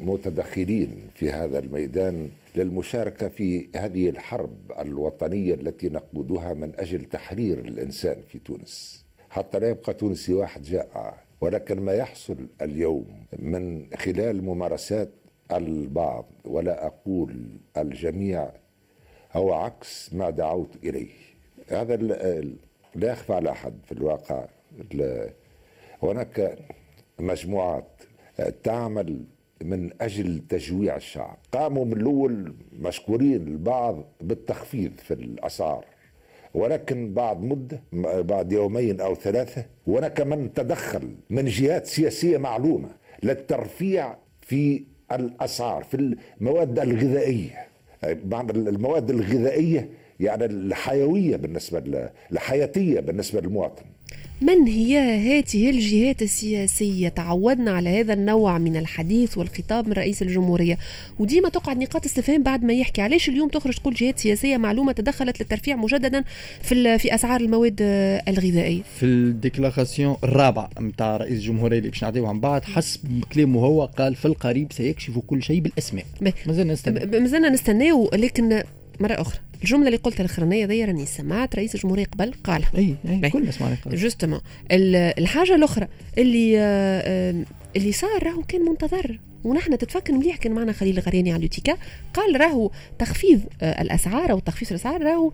المتدخلين 0.01 0.89
في 1.15 1.31
هذا 1.31 1.59
الميدان 1.59 2.29
للمشاركة 2.57 3.29
في 3.29 3.69
هذه 3.77 4.09
الحرب 4.09 4.73
الوطنية 4.79 5.55
التي 5.55 5.89
نقودها 5.89 6.55
من 6.55 6.73
أجل 6.81 7.05
تحرير 7.05 7.59
الإنسان 7.59 8.17
في 8.29 8.39
تونس. 8.39 9.05
حتى 9.31 9.59
لا 9.59 9.69
يبقى 9.69 9.95
تونسي 9.95 10.35
واحد 10.35 10.63
جائع 10.63 11.15
ولكن 11.41 11.81
ما 11.81 11.93
يحصل 11.93 12.37
اليوم 12.63 13.07
من 13.39 13.87
خلال 13.97 14.45
ممارسات 14.45 15.11
البعض 15.53 16.27
ولا 16.45 16.87
أقول 16.87 17.47
الجميع 17.77 18.51
هو 19.33 19.53
عكس 19.53 20.15
ما 20.15 20.31
دعوت 20.31 20.77
إليه. 20.85 21.11
هذا 21.69 21.97
لا 21.97 23.13
يخفى 23.13 23.33
على 23.33 23.51
أحد 23.51 23.75
في 23.85 23.93
الواقع. 23.93 24.45
ال- 24.95 25.31
هناك 26.03 26.59
مجموعات 27.19 27.87
تعمل 28.63 29.25
من 29.63 29.91
أجل 30.01 30.43
تجويع 30.49 30.97
الشعب. 30.97 31.39
قاموا 31.53 31.85
من 31.85 31.93
الأول 31.93 32.55
مشكورين 32.81 33.49
البعض 33.49 34.05
بالتخفيض 34.21 34.93
في 34.99 35.15
الأسعار 35.15 35.85
ولكن 36.55 37.15
بعد 37.15 37.43
مدة 37.43 37.83
بعد 38.23 38.53
يومين 38.53 39.01
أو 39.01 39.15
ثلاثة 39.15 39.65
هناك 39.87 40.21
من 40.21 40.55
تدخل 40.55 41.15
من 41.31 41.45
جهات 41.45 41.87
سياسية 41.87 42.39
معلومة 42.39 42.89
للترفيع 43.23 44.17
في 44.41 44.85
الأسعار 45.13 45.85
في 45.85 46.15
المواد 46.41 46.79
الغذائية. 46.79 47.67
بعض 48.25 48.51
المواد 48.57 49.11
الغذائية 49.11 49.91
يعني 50.21 50.45
الحيوية 50.45 51.37
بالنسبة 51.37 52.11
الحياتية 52.33 53.01
بالنسبة 53.01 53.41
للمواطن. 53.41 53.85
من 54.43 54.67
هي 54.67 54.99
هذه 54.99 55.71
الجهات 55.71 56.23
السياسية؟ 56.23 57.09
تعودنا 57.09 57.71
على 57.71 58.01
هذا 58.01 58.13
النوع 58.13 58.59
من 58.59 58.77
الحديث 58.77 59.39
والخطاب 59.39 59.87
من 59.87 59.93
رئيس 59.93 60.23
الجمهورية. 60.23 60.79
وديما 61.19 61.49
تقعد 61.49 61.79
نقاط 61.79 62.05
استفهام 62.05 62.43
بعد 62.43 62.65
ما 62.65 62.73
يحكي. 62.73 63.03
علاش 63.03 63.29
اليوم 63.29 63.49
تخرج 63.49 63.75
تقول 63.75 63.95
جهات 63.95 64.19
سياسية 64.19 64.57
معلومة 64.57 64.93
تدخلت 64.93 65.41
للترفيع 65.41 65.77
مجددا 65.77 66.25
في 66.63 66.99
في 66.99 67.15
أسعار 67.15 67.41
المواد 67.41 67.77
الغذائية؟ 68.29 68.83
في 68.99 69.03
ال 69.03 69.12
déclaration 69.12 70.17
الرابعه 70.25 70.71
نتاع 70.81 71.17
رئيس 71.17 71.33
الجمهورية 71.39 71.79
اللي 71.79 71.89
باش 71.91 72.03
نعطيوها 72.05 72.33
من 72.33 72.41
بعد 72.41 72.65
حسب 72.65 73.01
كلامه 73.35 73.61
هو 73.61 73.85
قال 73.85 74.15
في 74.15 74.25
القريب 74.25 74.73
سيكشف 74.73 75.19
كل 75.19 75.43
شيء 75.43 75.61
بالأسماء. 75.61 76.05
باهي. 76.21 76.33
مازلنا 76.47 76.73
نستنى 76.73 77.07
ب- 77.07 77.15
مازلنا 77.15 77.49
نستناو 77.49 78.11
لكن 78.15 78.63
مرة 79.01 79.21
أخرى. 79.21 79.39
الجملة 79.63 79.87
اللي 79.87 79.97
قلتها 79.97 80.25
الأخرانية 80.25 80.67
ذي 80.67 80.85
راني 80.85 81.07
سمعت 81.07 81.57
رئيس 81.57 81.75
الجمهورية 81.75 82.05
قبل 82.05 82.35
قالها. 82.45 82.71
أي 82.79 82.97
أي. 83.25 83.31
كلنا 83.31 83.51
سمعنا. 83.51 83.77
justement 83.87 84.41
الحاجة 84.71 85.55
الأخرى 85.55 85.89
اللي 86.19 86.59
آه، 86.59 87.03
آه، 87.05 87.45
اللي 87.77 87.93
صار 87.93 88.23
راهو 88.23 88.43
كان 88.43 88.61
منتظر. 88.61 89.21
ونحن 89.45 89.79
تتفكر 89.79 90.13
مليح 90.13 90.37
كان 90.37 90.53
معنا 90.53 90.73
خليل 90.73 90.99
الغرياني 90.99 91.33
على 91.33 91.43
لوتيكا 91.43 91.77
قال 92.15 92.41
راهو 92.41 92.71
تخفيض 92.99 93.41
آه، 93.63 93.83
الأسعار 93.83 94.31
أو 94.31 94.39
تخفيض 94.39 94.69
الأسعار 94.69 95.03
راهو 95.03 95.33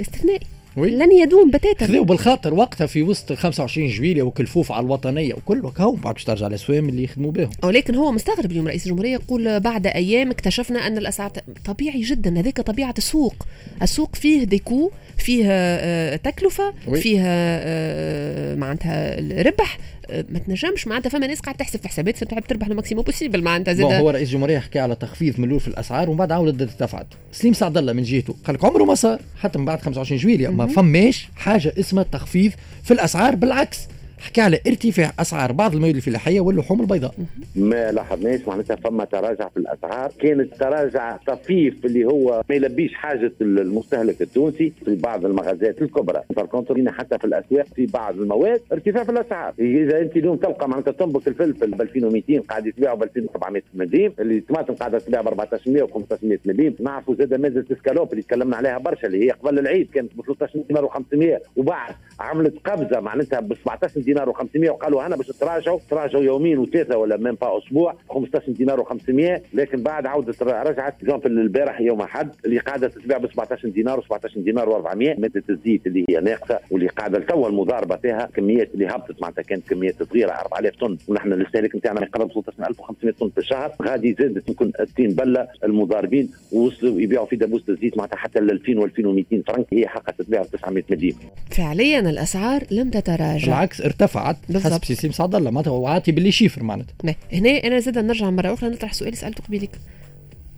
استثنائي. 0.00 0.40
oui. 0.76 0.90
لن 0.90 1.12
يدوم 1.12 1.50
بتاتا 1.50 1.86
خذوا 1.86 2.04
بالخاطر 2.04 2.54
وقتها 2.54 2.86
في 2.86 3.02
وسط 3.02 3.32
25 3.32 3.88
جويلية 3.88 4.22
وكلفوف 4.22 4.72
على 4.72 4.86
الوطنية 4.86 5.34
وكل 5.34 5.70
هاو 5.78 5.92
بعد 5.92 6.14
باش 6.14 6.24
ترجع 6.24 6.46
الاسوام 6.46 6.88
اللي 6.88 7.04
يخدموا 7.04 7.30
بهم 7.32 7.50
ولكن 7.64 7.94
هو 7.94 8.12
مستغرب 8.12 8.50
اليوم 8.50 8.66
رئيس 8.68 8.86
الجمهورية 8.86 9.12
يقول 9.12 9.60
بعد 9.60 9.86
أيام 9.86 10.30
اكتشفنا 10.30 10.86
أن 10.86 10.98
الأسعار 10.98 11.30
ت- 11.30 11.44
طبيعي 11.64 12.00
جدا 12.00 12.40
هذيك 12.40 12.60
طبيعة 12.60 12.94
السوق 12.98 13.34
السوق 13.82 14.16
فيه 14.16 14.44
des 14.44 14.61
coûts 14.61 14.90
فيه 15.18 15.44
آه، 15.48 16.16
تكلفة 16.16 16.72
oui. 16.88 17.00
فيه 17.00 17.20
آه، 17.24 18.54
معناتها 18.54 19.18
الربح 19.18 19.78
آه، 19.78 19.99
ما 20.28 20.38
تنجمش 20.38 20.86
معناتها 20.86 21.10
فما 21.10 21.26
ناس 21.26 21.40
قاعد 21.40 21.56
تحسب 21.56 21.80
في 21.80 21.88
حسابات 21.88 22.16
فتحب 22.16 22.42
تربح 22.42 22.66
ال 22.66 22.71
maximum 22.71 23.04
possible 23.04 23.42
معناتها 23.42 23.74
زاد 23.74 23.92
هو 23.92 24.10
رئيس 24.10 24.28
الجمهورية 24.28 24.58
حكى 24.58 24.78
على 24.78 24.94
تخفيض 24.94 25.38
من 25.40 25.44
الأول 25.44 25.60
في 25.60 25.68
الأسعار 25.68 26.10
ومن 26.10 26.18
بعد 26.18 26.32
عاودت 26.32 26.62
ارتفعت 26.62 27.06
سليم 27.32 27.52
سعد 27.52 27.76
الله 27.76 27.92
من 27.92 28.02
جهته 28.02 28.34
قال 28.44 28.56
لك 28.56 28.64
عمره 28.64 28.84
ما 28.84 28.94
صار 28.94 29.20
حتى 29.40 29.58
من 29.58 29.64
بعد 29.64 29.80
25 29.80 30.20
جويلية. 30.20 30.48
ما 30.48 30.66
فماش 30.66 31.28
حاجة 31.36 31.72
اسمها 31.78 32.02
تخفيض 32.02 32.52
في 32.82 32.90
الأسعار 32.90 33.34
بالعكس. 33.34 33.78
حكى 34.20 34.40
على 34.40 34.60
ارتفاع 34.66 35.12
أسعار 35.20 35.52
بعض 35.52 35.74
المواد 35.74 35.96
الفلاحية 35.96 36.40
واللحوم 36.40 36.80
البيضاء. 36.80 37.14
ما 37.56 37.92
لاحظناش 37.92 38.40
معناتها 38.48 38.76
فما 38.76 39.04
تراجع 39.04 39.48
في 39.48 39.56
الأسعار. 39.56 40.10
كان 40.20 40.40
التراجع 40.40 41.16
طفيف 41.16 41.84
اللي 41.84 42.04
هو 42.04 42.42
ما 42.48 42.54
يلبيش 42.54 42.94
حاجة 42.94 43.32
المستهلك 43.40 44.22
التونسي 44.22 44.72
في 44.84 44.96
بعض 44.96 45.24
المغازات 45.24 45.82
الكبرى. 45.82 46.22
par 46.36 46.55
contre 46.55 46.92
حتى 46.92 47.18
في 47.18 47.24
الأسواق 47.24 47.66
في 47.76 47.86
بعض 47.86 48.14
المواد 48.20 48.60
ارتفاع 48.72 49.04
في 49.04 49.10
الأسعار. 49.10 49.54
إذا 49.58 50.00
أنت 50.00 50.16
اليوم 50.16 50.36
تلقى 50.36 50.68
معناتها 50.68 50.92
تنبك 50.92 51.28
الفلفل 51.28 51.70
ب 51.70 51.80
2200 51.82 52.40
قاعد 52.48 52.66
يتباعوا 52.66 52.98
ب 52.98 53.02
2700 53.02 53.62
مليم 53.74 54.12
الطماطم 54.20 54.74
قاعدة 54.74 54.98
تتباع 54.98 55.20
ب 55.20 55.28
1400 55.28 55.82
و 55.82 55.86
1500 55.86 56.38
مليم. 56.44 56.74
نعرفوا 56.80 57.14
زاد 57.14 57.34
مازال 57.34 57.64
السكالوب 57.70 58.12
اللي 58.12 58.22
تكلمنا 58.22 58.56
عليها 58.56 58.78
برشا 58.78 59.06
اللي 59.06 59.26
هي 59.26 59.30
قبل 59.30 59.58
العيد 59.58 59.90
كانت 59.94 60.10
ب 60.16 60.22
13 60.22 60.60
دينار 60.68 60.88
و500 60.88 61.40
وبعد 61.56 61.94
عملت 62.20 62.54
قفزه 62.64 63.00
معناتها 63.00 63.40
ب 63.40 63.54
17 63.54 64.00
دينار 64.10 64.32
و500 64.32 64.70
وقالوا 64.70 65.06
أنا 65.06 65.16
باش 65.16 65.26
تراجعوا 65.26 65.78
تراجعوا 65.90 66.24
يومين 66.24 66.58
وثلاثة 66.58 66.96
ولا 66.96 67.16
même 67.16 67.34
pas 67.34 67.58
أسبوع 67.58 67.94
15 68.10 68.52
دينار 68.52 68.84
و500 68.84 69.40
لكن 69.54 69.82
بعد 69.82 70.06
عودت 70.06 70.42
رجعت 70.42 70.94
exemple 71.02 71.38
البارح 71.38 71.80
يوم 71.80 72.00
أحد 72.00 72.30
اللي 72.44 72.58
قاعدة 72.58 72.88
تتباع 72.88 73.18
ب 73.18 73.26
17 73.32 73.68
دينار 73.68 74.00
و17 74.00 74.38
دينار 74.38 74.66
و400 74.82 75.20
مادة 75.20 75.42
الزيت 75.50 75.86
اللي 75.86 76.04
هي 76.08 76.20
ناقصة 76.20 76.58
واللي 76.70 76.88
قاعدة 76.88 77.18
توا 77.18 77.48
المضاربة 77.48 77.96
فيها 77.96 78.28
كميات 78.36 78.74
اللي 78.74 78.86
هبطت 78.86 79.22
معناتها 79.22 79.42
كانت 79.42 79.68
كميات 79.68 80.02
صغيرة 80.02 80.30
4000 80.30 80.76
طن 80.76 80.96
ونحن 81.08 81.32
الاستهلاك 81.32 81.76
نتاعنا 81.76 82.02
يقرب 82.02 82.30
16500 82.30 83.14
طن 83.20 83.30
في 83.30 83.38
الشهر 83.38 83.72
غادي 83.82 84.16
زادت 84.20 84.48
يمكن 84.48 84.72
60 84.92 85.08
بلة 85.08 85.48
المضاربين 85.64 86.30
ووصلوا 86.52 87.00
يبيعوا 87.00 87.26
في 87.26 87.36
دبوس 87.36 87.62
الزيت 87.68 87.98
معناتها 87.98 88.16
حتى 88.16 88.40
ل 88.40 88.50
2000 88.50 88.72
و2200 88.80 89.52
فرنك 89.52 89.66
هي 89.72 89.88
حقها 89.88 90.12
تتباع 90.18 90.42
ب 90.42 90.46
900 90.46 90.84
مليم 90.90 91.14
فعليا 91.50 92.00
الأسعار 92.00 92.62
لم 92.70 92.90
تتراجع. 92.90 93.44
بالعكس 93.46 93.80
ارتفعت. 94.02 94.36
حسب 94.54 94.84
سليم 94.84 95.12
سعد 95.12 95.34
الله 95.34 95.50
معناتها 95.50 95.70
هو 95.70 95.86
عاطي 95.86 96.12
ب 96.12 96.17
les 96.17 96.32
chiffres 96.32 96.62
معناتها. 96.62 96.94
ما 97.04 97.14
هنا 97.32 97.50
أنا 97.50 97.80
زاد 97.80 97.98
نرجع 97.98 98.30
مرة 98.30 98.54
أخرى 98.54 98.70
نطرح 98.70 98.92
سؤال 98.92 99.16
سالته 99.16 99.44
قبيلك 99.44 99.78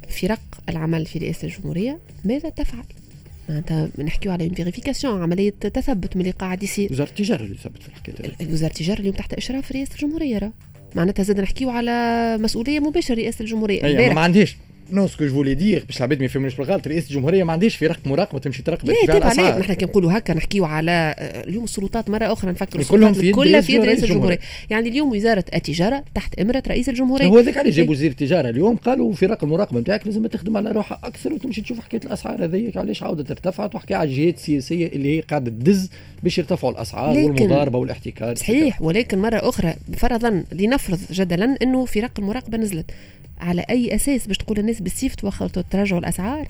فرق 0.08 0.40
العمل 0.68 1.06
في 1.06 1.18
رئاسة 1.18 1.48
الجمهورية 1.48 1.98
ماذا 2.24 2.48
تفعل؟ 2.48 2.84
معناتها 3.48 3.88
نحكيو 3.98 4.32
على 4.32 4.50
vérification 4.50 5.22
عملية 5.22 5.50
تثبت 5.50 6.16
من 6.16 6.22
اللي 6.22 6.32
قاعد 6.32 6.62
يصير 6.62 6.92
وزارة 6.92 7.08
التجارة 7.08 7.42
اللي 7.42 7.56
ثبت 7.56 7.82
في 7.82 7.88
الحكاية 7.88 8.14
هذه. 8.40 8.52
وزارة 8.52 8.70
التجارة 8.70 9.00
اليوم 9.00 9.14
تحت 9.14 9.34
إشراف 9.34 9.72
رئاسة 9.72 9.94
الجمهورية 9.94 10.38
راه. 10.38 10.52
معناتها 10.94 11.22
زاد 11.22 11.40
نحكيو 11.40 11.70
على 11.70 12.36
مسؤولية 12.40 12.80
مباشرة 12.80 13.14
رئاسة 13.14 13.42
الجمهورية. 13.42 13.90
امبارح. 13.90 14.14
ما 14.14 14.20
عندهاش 14.20 14.56
non 14.92 15.06
ce 15.06 15.13
que 15.13 15.24
je 15.26 15.32
voulais 15.34 15.54
dire 15.54 15.84
باش 15.86 15.96
العباد 15.96 16.18
ما 16.18 16.24
يفهموش 16.24 16.54
بالغلط. 16.54 16.88
رئاسه 16.88 17.08
الجمهورية 17.08 17.44
ما 17.44 17.52
عندهاش 17.52 17.76
فرق 17.76 17.98
مراقبة 18.06 18.38
تمشي 18.38 18.62
تراقب 18.62 18.88
لا 18.88 18.94
تابع 19.06 19.26
عليه 19.26 19.58
نحن 19.58 19.72
كي 19.72 19.84
نقولوا 19.84 20.18
هكا 20.18 20.34
نحكيو 20.34 20.64
على 20.64 21.14
آه، 21.18 21.44
اليوم 21.48 21.64
السلطات 21.64 22.10
مرة 22.10 22.32
أخرى 22.32 22.50
نفكروا 22.50 22.84
كلهم 22.84 23.12
في 23.12 23.28
يد 23.28 23.34
كلها 23.34 23.52
رئيس 23.52 23.66
في 23.66 23.74
يد 23.74 23.84
رئيس. 23.84 24.04
الجمهورية. 24.04 24.38
يعني 24.70 24.88
اليوم 24.88 25.12
وزارة 25.12 25.44
التجارة 25.54 26.04
تحت 26.14 26.40
إمرة 26.40 26.62
رئيس 26.68 26.88
الجمهورية. 26.88 27.26
هو 27.26 27.38
ذاك 27.38 27.56
علاش 27.56 27.72
إيه. 27.72 27.78
جابوا 27.78 27.92
وزير 27.92 28.10
التجارة 28.10 28.48
اليوم 28.48 28.76
قالوا 28.76 29.12
فرق 29.12 29.44
المراقبه 29.44 29.80
نتاعك 29.80 30.06
لازم 30.06 30.26
تخدم 30.26 30.56
على 30.56 30.72
روحها 30.72 31.00
أكثر 31.04 31.32
وتمشي 31.32 31.60
تشوف 31.60 31.80
حكاية 31.80 32.00
الأسعار 32.04 32.44
هذيك 32.44 32.76
علاش 32.76 33.02
عاودت 33.02 33.30
ارتفعت 33.30 33.74
وحكاية 33.74 33.96
على 33.98 34.10
الجهات 34.10 34.34
السياسية 34.34 34.86
اللي 34.86 35.16
هي 35.16 35.20
قاعدة 35.20 35.50
تدز 35.50 35.90
باش 36.22 36.38
يرتفعوا 36.38 36.72
الأسعار 36.72 37.18
والمضاربة 37.18 37.78
والاحتكار 37.78 38.36
صحيح 38.36 38.82
ولكن 38.82 39.18
مرة 39.18 39.48
أخرى 39.48 39.74
فرضا 39.96 40.44
لنفرض 40.52 40.98
جدلا 41.12 41.56
أنه 41.62 41.84
فرق 41.84 42.10
المراقبة 42.18 42.58
نزلت. 42.58 42.90
على 43.42 43.64
أي 43.70 43.94
أساس 43.94 44.26
باش 44.26 44.36
تقول 44.38 44.58
الناس 44.58 44.80
بالسيف 44.80 45.14
توخر 45.14 45.48
تراجعوا 45.48 46.00
الأسعار 46.00 46.48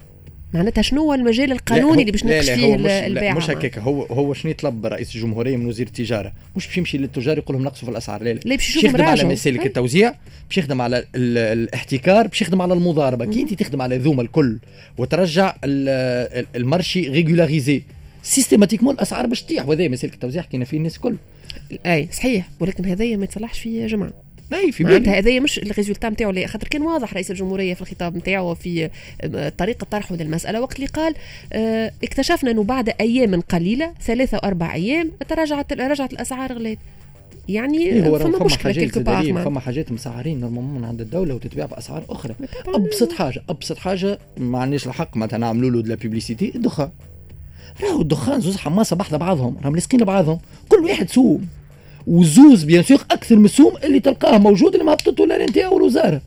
معناتها 0.54 0.82
شنو 0.82 1.00
هو 1.02 1.14
المجال 1.14 1.52
القانوني 1.52 2.00
اللي 2.00 2.12
باش 2.12 2.24
لا، 2.24 2.40
فيه 2.40 2.74
البيع 3.06 3.34
مش 3.34 3.50
هكاك. 3.50 3.78
هو 3.78 4.02
هو 4.02 4.34
شنو 4.34 4.50
يطلب 4.50 4.86
رئيس 4.86 5.16
الجمهورية 5.16 5.56
من 5.56 5.66
وزير 5.66 5.86
التجارة؟ 5.86 6.32
مش 6.56 6.66
باش 6.66 6.78
يمشي 6.78 6.98
للتجار 6.98 7.38
يقول 7.38 7.56
لهم 7.56 7.64
نقصوا 7.66 7.84
في 7.84 7.90
الأسعار. 7.90 8.22
لا 8.22 8.32
لا. 8.32 8.40
باش 8.56 8.76
يخدم 8.76 9.02
على 9.02 9.24
مسالك 9.24 9.60
أي. 9.60 9.66
التوزيع 9.66 10.14
باش 10.48 10.58
يخدم 10.58 10.80
على 10.80 10.98
ال- 10.98 11.38
الاحتكار 11.58 12.26
باش 12.26 12.42
يخدم 12.42 12.62
على 12.62 12.74
المضاربة. 12.74 13.24
كي 13.24 13.42
انت 13.42 13.54
تخدم 13.54 13.82
على 13.82 13.98
ذوما 13.98 14.22
الكل 14.22 14.58
وترجع 14.98 15.56
ال- 15.64 15.88
ال- 16.38 16.46
ال 16.56 16.63
marché 16.63 17.08
régularisé 17.08 17.82
systématiquement 18.22 18.94
الأسعار 18.94 19.26
باش 19.26 19.42
تطيح. 19.42 19.68
وهذا 19.68 19.88
مسالك 19.88 20.14
التوزيع 20.14 20.42
حكينا 20.42 20.64
فيه 20.64 20.76
الناس 20.76 20.96
الكل. 20.96 21.16
أي 21.86 22.08
صحيح. 22.12 22.48
ولكن 22.60 22.84
هذايا 22.84 23.16
ما 23.16 23.24
يتصلحش 23.24 23.58
فيه 23.58 23.82
يا 23.82 23.86
جماعة. 23.86 24.12
اي 24.54 24.72
في 24.72 24.84
معناتها 24.84 25.18
هذايا 25.18 25.40
مش 25.40 25.58
ال 25.58 25.64
résultat 25.64 26.08
نتاعو 26.08 26.30
اللي 26.30 26.46
خاطر 26.46 26.68
كان 26.68 26.82
واضح 26.82 27.14
رئيس 27.14 27.30
الجمهورية 27.30 27.74
في 27.74 27.80
الخطاب 27.80 28.16
نتاعو 28.16 28.56
آه، 29.22 29.48
طريقة 29.48 29.86
طرحه 29.90 30.14
للمسألة 30.16 30.60
وقت 30.60 30.76
اللي 30.76 30.86
قال 30.86 31.14
آه، 31.52 31.92
اكتشفنا 32.04 32.50
إنه 32.50 32.64
بعد 32.64 32.88
أيام 33.00 33.40
قليلة 33.40 33.92
ثلاثة 34.02 34.36
وأربع 34.36 34.74
أيام 34.74 35.10
تراجعت 35.28 35.72
رجعت 35.72 36.12
الأسعار 36.12 36.52
غلات 36.52 36.78
يعني 37.48 37.78
إيه 37.78 38.08
هو 38.08 38.18
فما 38.18 38.44
مشكلة 38.44 38.62
حاجات 38.62 38.78
quelque 38.78 39.00
part. 39.00 39.44
فما 39.44 39.60
حاجات 39.60 39.92
مسعرين 39.92 40.40
normalement 40.40 40.74
من 40.74 40.84
عند 40.84 41.00
الدولة 41.00 41.34
وتتباع 41.34 41.66
بأسعار 41.66 42.04
أخرى. 42.10 42.34
أبسط 42.66 43.12
حاجة 43.12 43.42
أبسط 43.48 43.78
حاجة 43.78 44.18
ما 44.36 44.58
عندناش 44.58 44.86
الحق 44.86 45.16
معناتها 45.16 45.38
نعملوا 45.38 45.70
له 45.70 45.82
de 45.82 45.88
la 45.88 45.94
publicité 45.94 46.52
الدخان. 46.54 46.90
راهو 47.82 48.00
الدخان 48.00 48.40
زوز 48.40 48.56
حماصة 48.56 48.96
بحذا 48.96 49.16
بعضهم 49.16 49.56
راهم 49.64 49.74
لاصقين 49.74 50.00
لبعضهم. 50.00 50.38
كل 50.68 50.84
واحد 50.84 51.10
سوم 51.10 51.46
وزوز 52.06 52.64
bien 52.64 52.82
sûr 52.82 53.00
أكثر 53.10 53.36
من 53.36 53.44
السوم 53.44 53.72
اللي 53.84 54.00
تلقاه 54.00 54.38
موجود 54.38 54.72
اللي 54.72 54.84
مهبطته 54.84 55.26
لا 55.26 55.46
نتاعو 55.46 55.76
الوزارة. 55.76 56.20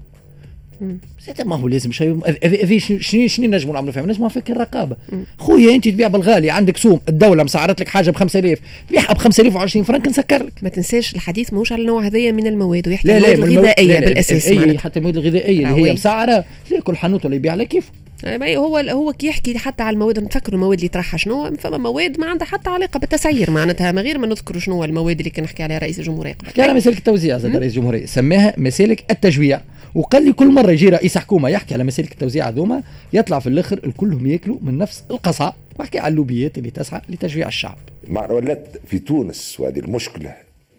زاد 1.27 1.47
ما 1.47 1.55
هو 1.55 1.67
لازم 1.67 1.91
شيء. 1.91 2.19
هذه 2.43 2.77
شنو 2.99 3.27
شنو 3.27 3.47
نجموا 3.47 3.73
نعملوا 3.73 3.91
فيها؟ 3.93 4.05
نجموا 4.05 4.29
فكر 4.29 4.53
الرقابة. 4.53 4.95
خويا 5.37 5.75
أنت 5.75 5.87
تبيع 5.87 6.07
بالغالي 6.07 6.49
عندك 6.51 6.77
سوم. 6.77 6.99
الدولة 7.09 7.43
مسعرت 7.43 7.81
لك 7.81 7.87
حاجة 7.87 8.11
ب 8.11 8.15
5000 8.15 8.59
بيعها 8.91 9.13
ب 9.13 9.17
5020 9.17 9.85
فرنك 9.85 10.07
نسكر 10.07 10.43
لك. 10.43 10.53
ما 10.61 10.69
تنساش 10.69 11.15
الحديث 11.15 11.53
ماهوش 11.53 11.71
على 11.71 11.81
النوع 11.81 12.05
هذايا 12.05 12.31
من 12.31 12.47
المواد 12.47 12.87
ويحكي 12.87 13.07
لا 13.07 13.19
لا 13.19 13.31
المواد 13.33 13.39
من 13.39 13.43
المو- 13.43 13.59
الغذائيه 13.59 13.87
لا 13.87 13.99
لا، 13.99 14.05
بالأساس 14.05 14.47
أي. 14.47 14.77
حتى 14.77 14.99
المواد 14.99 15.17
الغذائية 15.17 15.69
اللي. 15.69 15.89
هي 15.89 15.93
مسعرة 15.93 16.45
كل 16.83 16.97
حانوت 16.97 17.25
اللي 17.25 17.35
يبيع 17.37 17.55
لك 17.55 17.67
كيف؟ 17.67 17.91
ما 18.25 18.55
هو 18.55 18.77
هو 18.77 19.13
كي 19.13 19.27
يحكي 19.27 19.57
حتى 19.57 19.83
على 19.83 19.93
المواد 19.93 20.19
نتفكروا 20.19 20.55
المواد 20.59 20.77
اللي 20.77 20.85
يطرحها 20.85 21.17
شنو. 21.17 21.53
فما 21.59 21.77
مواد 21.77 22.19
ما 22.19 22.25
عندها 22.27 22.47
حتى 22.47 22.69
علاقة 22.69 22.99
بالتسعير 22.99 23.51
معناتها 23.51 23.91
من 23.91 23.99
غير 23.99 24.17
ما 24.17 24.27
نذكروا 24.27 24.59
شنو 24.59 24.83
المواد 24.83 25.17
اللي 25.17 25.29
كان 25.29 25.43
نحكي 25.45 25.63
عليها 25.63 25.77
رئيس 25.77 25.99
الجمهورية 25.99 26.33
قبل. 26.33 26.51
كان 26.51 26.75
مسالك 26.75 26.97
التوزيع 26.97 27.37
زاد 27.37 27.55
رئيس 27.55 27.71
الجمهورية. 27.71 28.05
سماها 28.05 28.53
مسالك 28.57 29.03
التجويع 29.11 29.61
وقال 29.95 30.25
لي 30.25 30.33
كل 30.33 30.47
مرة 30.47 30.71
يجي 30.71 30.89
رئيس 30.89 31.14
حكومه 31.17 31.49
يحكي 31.49 31.73
على 31.73 31.83
مسالك 31.83 32.11
التوزيع 32.11 32.47
هذوما 32.47 32.83
يطلع 33.13 33.39
في 33.39 33.49
الآخر 33.49 33.79
الكلهم 33.83 34.27
يأكلوا 34.27 34.57
من 34.61 34.77
نفس 34.77 35.03
القصعه 35.11 35.55
واحكي 35.79 35.99
على 35.99 36.11
اللوبيات 36.11 36.57
اللي 36.57 36.71
تسعى 36.71 37.01
لتجويع 37.09 37.47
الشعب. 37.47 37.77
مع 38.07 38.31
ولات 38.31 38.67
في 38.85 38.99
تونس 38.99 39.59
وهذه 39.59 39.79
المشكلة 39.79 40.35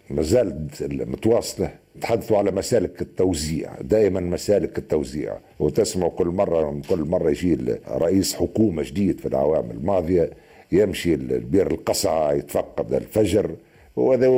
ما 0.09 0.21
زالت 0.21 0.83
متواصلة. 0.91 1.71
تحدثوا 2.01 2.37
على 2.37 2.51
مسالك 2.51 3.01
التوزيع 3.01 3.81
دائما 3.81 4.19
مسالك 4.19 4.77
التوزيع. 4.77 5.37
وتسمعوا 5.59 6.11
كل 6.11 6.27
مرة 6.27 6.81
كل 6.89 6.99
مرة 6.99 7.29
يجي 7.29 7.57
رئيس 7.89 8.35
حكومة 8.35 8.83
جديد 8.83 9.19
في 9.19 9.25
الأعوام 9.25 9.71
الماضية 9.71 10.29
يمشي 10.71 11.13
البير 11.13 11.71
القصعة 11.71 12.33
يتفقد 12.33 12.93
الفجر 12.93 13.55
وهذا 13.95 14.29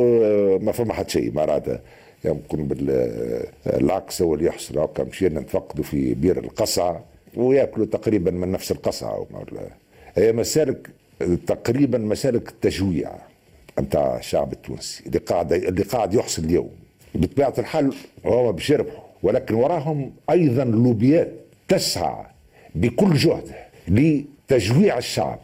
ما 0.57 0.71
فما 0.71 0.93
حد 0.93 1.09
شيء 1.09 1.33
معناتها 1.33 1.81
يمكن 2.25 2.67
بالعكس 2.67 4.21
هو 4.21 4.33
اللي 4.33 4.45
يحصل. 4.45 4.79
هكا 4.79 5.03
مشينا 5.03 5.39
نتفقدوا 5.39 5.83
في 5.83 6.13
بير 6.13 6.39
القصعة 6.39 7.03
ويأكلوا 7.35 7.85
تقريبا 7.85 8.31
من 8.31 8.51
نفس 8.51 8.71
القصعة. 8.71 9.27
هي 10.15 10.31
مسالك 10.31 10.89
تقريبا 11.47 11.97
مسالك 11.97 12.49
التجويع 12.49 13.11
نتاع 13.79 14.17
الشعب 14.17 14.53
التونسي. 14.53 15.03
اللي 15.05 15.19
قاعد 15.19 15.53
اللي 15.53 15.83
قاعد 15.83 16.13
يحصل 16.13 16.43
اليوم. 16.43 16.69
بطبيعة 17.15 17.53
الحال 17.57 17.93
هو 18.25 18.51
باش 18.51 18.69
يربحوا. 18.69 19.03
ولكن 19.23 19.55
وراهم 19.55 20.11
أيضا 20.29 20.63
لوبيات 20.63 21.31
تسعى 21.67 22.25
بكل 22.75 23.13
جهد 23.13 23.51
لتجويع 23.87 24.97
الشعب. 24.97 25.39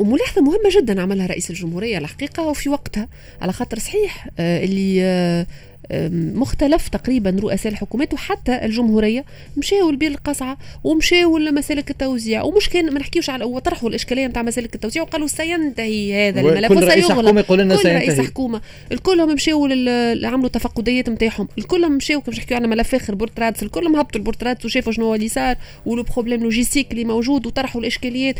ملاحظة 0.00 0.42
مهمة 0.42 0.70
جدا 0.76 1.02
عملها 1.02 1.26
رئيس 1.26 1.50
الجمهورية 1.50 1.98
الحقيقة 1.98 2.42
وفي 2.42 2.68
وقتها 2.68 3.08
على 3.42 3.52
خاطر 3.52 3.78
صحيح 3.78 4.28
آه، 4.38 4.64
اللي 4.64 5.02
آه، 5.02 5.46
مختلف 6.34 6.88
تقريبا 6.88 7.36
رؤساء 7.40 7.72
الحكومات 7.72 8.14
وحتى 8.14 8.64
الجمهورية 8.64 9.24
مشاو 9.56 9.90
لبير 9.90 10.10
القصعة 10.10 10.58
ومشاو 10.84 11.38
لمسالك 11.38 11.90
التوزيع. 11.90 12.42
ومش 12.42 12.68
كان 12.68 12.94
ما 12.94 13.00
نحكيوش 13.00 13.30
على 13.30 13.44
وطرحوا 13.44 13.88
الإشكالية 13.88 14.26
نتاع 14.26 14.42
مسالك 14.42 14.74
التوزيع 14.74 15.02
وقالوا 15.02 15.26
سينتهي 15.26 16.28
هذا 16.28 16.40
الملف 16.40 16.68
كل 16.68 16.84
رئيس. 16.84 17.04
حكومة 17.12 17.40
يقول 17.40 17.58
لنا 17.58 17.76
كل 17.76 17.88
رئيس 17.88 18.06
سينتهي. 18.08 18.26
حكومة. 18.26 18.60
الكلهم 18.92 19.34
مشاو 19.34 19.64
عملوا 20.24 20.48
تفقديات 20.48 21.08
نتاعهم. 21.08 21.48
الكلهم 21.58 21.92
مشاو 21.92 22.20
كيف 22.20 22.38
نحكيو 22.38 22.56
على 22.56 22.66
ملف 22.66 22.94
آخر 22.94 23.14
port 23.14 23.41
رادس 23.41 23.62
الكلهم 23.62 23.96
هبطوا 23.96 24.20
ل 24.20 24.25
port 24.25 24.48
رادس 24.48 24.64
وشافوا 24.64 24.92
شنو 24.92 25.04
هو 25.04 25.14
اللي 25.14 25.28
صار 25.28 25.56
و 25.86 25.91
le 25.91 26.02
problème 26.02 26.42
logistique 26.42 26.92
اللي 26.92 27.04
موجود 27.04 27.46
وطرحوا 27.46 27.80
الإشكاليات. 27.80 28.36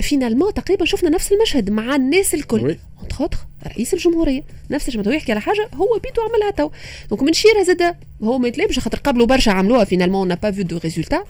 finalement 0.00 0.54
تقريبا 0.54 0.84
شفنا 0.84 1.10
نفس 1.10 1.32
المشهد 1.32 1.70
مع 1.70 1.96
الناس 1.96 2.34
الكل. 2.34 2.76
outre 3.20 3.38
رئيس 3.66 3.94
الجمهورية. 3.94 4.42
نفس 4.70 4.88
الشيء 4.88 5.12
يحكي 5.12 5.32
على 5.32 5.40
حاجة 5.40 5.68
هو 5.74 5.98
بيدو 6.04 6.22
عملها 6.22 6.50
تو. 6.50 6.70
donc 7.10 7.22
من 7.22 7.32
شيرة 7.32 7.62
زاد 7.62 7.94
هو 8.22 8.38
ما 8.38 8.48
يتلعبش 8.48 8.78
خاطر 8.78 8.98
قبلوا 8.98 9.26
برشا 9.26 9.52
عملوها 9.52 9.84
finalement 9.84 10.28
on 10.28 10.30
n'a 10.30 10.34
pas 10.34 10.50
vu 10.50 10.64
de 10.64 10.78
résultats 10.78 11.24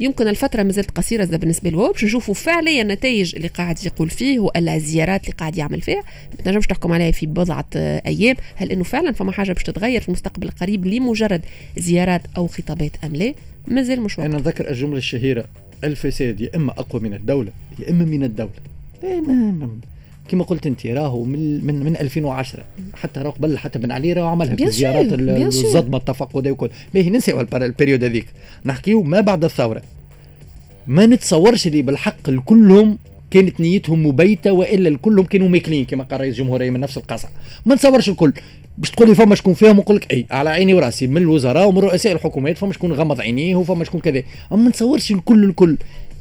يمكن 0.00 0.28
الفترة 0.28 0.62
مازالت 0.62 0.90
قصيرة 0.90 1.24
زاد 1.24 1.40
بالنسبة 1.40 1.70
له. 1.70 1.92
باش 1.92 2.04
نشوفوا 2.04 2.34
فعليا 2.34 2.82
النتائج 2.82 3.36
اللي 3.36 3.48
قاعد 3.48 3.86
يقول 3.86 4.10
فيه 4.10 4.40
ولا 4.40 4.74
الزيارات 4.74 5.24
اللي 5.24 5.34
قاعد 5.34 5.56
يعمل 5.56 5.80
فيها. 5.80 6.02
ما 6.38 6.44
تنجمش 6.44 6.66
تحكم 6.66 6.92
عليها 6.92 7.10
في 7.10 7.26
بضعة 7.26 7.68
أيام. 7.76 8.36
هل 8.56 8.72
إنه 8.72 8.84
فعلا 8.84 9.12
فما 9.12 9.32
حاجة 9.32 9.52
باش 9.52 9.62
تتغير 9.62 10.00
في 10.00 10.08
المستقبل 10.08 10.48
القريب 10.48 10.86
لمجرد 10.86 11.44
زيارات 11.76 12.22
أو 12.36 12.46
خطابات 12.46 12.92
أم 13.04 13.16
لا؟ 13.16 13.34
مازال 13.68 14.00
مش 14.00 14.18
وقت 14.18 14.28
أنا 14.28 14.38
نذكر 14.38 14.70
الجملة 14.70 14.98
الشهيرة. 14.98 15.44
الفساد 15.84 16.40
يا 16.40 16.50
إما 16.56 16.72
أقوى 16.72 17.02
من 17.02 17.14
الدولة 17.14 17.50
يا 17.78 17.90
إما 17.90 18.04
من 18.04 18.24
الدولة. 18.24 18.50
إيه 19.04 19.20
ما- 19.20 19.32
ما- 19.52 19.68
كما 20.28 20.44
قلت 20.44 20.66
أنت 20.66 20.86
راهو 20.86 21.24
من 21.24 21.64
من 21.66 21.74
من 21.84 21.96
2010 21.96 22.64
حتى 22.94 23.20
راهو 23.20 23.30
قبل 23.30 23.58
حتى 23.58 23.78
بن 23.78 23.90
علي 23.92 24.12
راهو 24.12 24.26
عملها 24.26 24.56
في 24.56 24.62
Bien 24.64 24.66
الزيارات 24.66 25.10
sûr, 25.10 25.12
ال- 25.12 25.36
bien 25.38 25.54
sûr. 25.54 25.64
الصدمه 25.64 25.96
التفقديه 25.96 26.50
وكل 26.50 26.70
باهي 26.94 27.10
ننساو 27.10 27.40
البر- 27.40 27.64
البريود 27.64 28.04
هذيك. 28.04 28.26
نحكيو 28.64 29.02
ما 29.02 29.20
بعد 29.20 29.44
الثورة. 29.44 29.82
ما 30.86 31.06
نتصورش 31.06 31.66
اللي 31.66 31.82
بالحق 31.82 32.28
الكلهم 32.28 32.98
كانت 33.30 33.60
نيتهم 33.60 34.06
مبيتة 34.06 34.52
وإلا 34.52 34.88
الكلهم 34.88 35.24
كانوا 35.26 35.48
ماكلين 35.48 35.84
كما 35.84 36.04
قال 36.04 36.20
رئيس 36.20 36.34
الجمهوريه 36.34 36.70
من 36.70 36.80
نفس 36.80 36.96
القصع 36.96 37.28
ما 37.66 37.74
نتصورش 37.74 38.08
الكل. 38.08 38.32
باش 38.78 38.90
تقول 38.90 39.08
لي 39.08 39.14
فما 39.14 39.34
شكون 39.34 39.54
فيهم 39.54 39.76
نقول 39.76 39.96
لك 39.96 40.12
اي 40.12 40.26
على 40.30 40.50
عيني 40.50 40.74
وراسي 40.74 41.06
من 41.06 41.16
الوزراء 41.16 41.68
ومن 41.68 41.78
رؤساء 41.78 42.12
الحكومات 42.12 42.58
فما 42.58 42.72
شكون 42.72 42.92
غمض 42.92 43.20
عينيه 43.20 43.56
وفما 43.56 43.84
شكون 43.84 44.00
كذا. 44.00 44.22
أما 44.52 44.62
ما 44.62 44.68
نتصورش 44.68 45.10
الكل 45.12 45.44
الكل. 45.44 45.76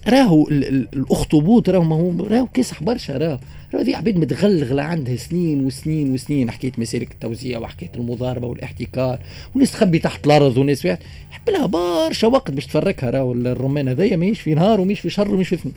راهو 0.07 0.47
ال- 0.47 0.67
ال- 0.67 0.87
الأخطبوط 0.93 1.69
راهو 1.69 1.83
ما 1.83 1.95
هو 1.95 2.25
راهو 2.25 2.47
كاسح 2.47 2.83
برشا 2.83 3.17
راهو. 3.17 3.37
راهو 3.73 3.83
ذي 3.83 3.95
عباد 3.95 4.17
متغلغلة 4.17 4.83
عندها 4.83 5.15
سنين 5.15 5.65
وسنين 5.65 6.13
وسنين 6.13 6.51
حكايه 6.51 6.71
مسالك 6.77 7.11
التوزيع 7.11 7.59
وحكايه 7.59 7.89
المضاربة 7.95 8.47
والاحتكار 8.47 9.19
وناس 9.55 9.71
تخبي 9.71 9.99
تحت 9.99 10.25
الأرض 10.25 10.57
وناس 10.57 10.85
يحب 10.85 11.49
لها 11.49 11.65
برشا 11.65 12.27
وقت 12.27 12.51
باش 12.51 12.65
تفركها 12.65 13.09
راهو 13.09 13.31
الرمان 13.33 13.87
هذايا 13.87 14.15
ماهيش 14.17 14.41
في 14.41 14.53
نهار 14.53 14.81
وماهيش 14.81 14.99
في 14.99 15.09
شهر 15.09 15.29
وماهيش 15.29 15.47
في 15.47 15.55
اثنين 15.55 15.73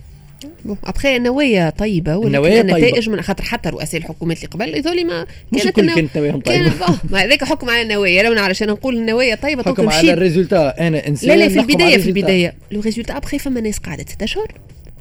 ابخي 0.85 1.17
النوايا 1.17 1.71
طيبة 1.71 2.27
النوايا 2.27 2.63
طيبة. 2.63 2.77
النتائج 2.77 3.09
من 3.09 3.23
خاطر 3.23 3.45
حتى 3.45 3.69
رؤساء 3.69 4.01
الحكومات 4.01 4.37
اللي 4.37 4.49
قبل 4.49 4.75
هذول 4.77 5.07
ما 5.07 5.27
مش 5.53 5.67
الكل 5.67 5.95
كانت 5.95 6.17
نواياهم 6.19 6.41
طيبة. 6.41 6.67
آه، 6.67 6.95
ما 7.11 7.25
هذاك 7.25 7.45
حكم 7.45 7.71
على 7.71 7.83
النوايا 7.83 8.23
لا 8.23 8.41
علشان 8.41 8.69
نقول 8.69 8.97
النوايا 8.97 9.35
طيبة 9.35 9.63
حكم 9.63 9.89
على 9.89 10.13
ال 10.13 10.19
résultat. 10.19 10.75
أنا 10.87 11.09
إنسان 11.09 11.29
لا 11.31 11.35
لا 11.37 11.49
في 11.49 11.61
البداية 11.61 11.99
في. 11.99 12.07
البداية. 12.09 12.55
le 12.71 12.81
résultat 12.81 13.17
après 13.17 13.39
فما 13.39 13.61
ناس 13.61 13.79
قعدت 13.79 14.09
ست 14.09 14.23
اشهر 14.23 14.53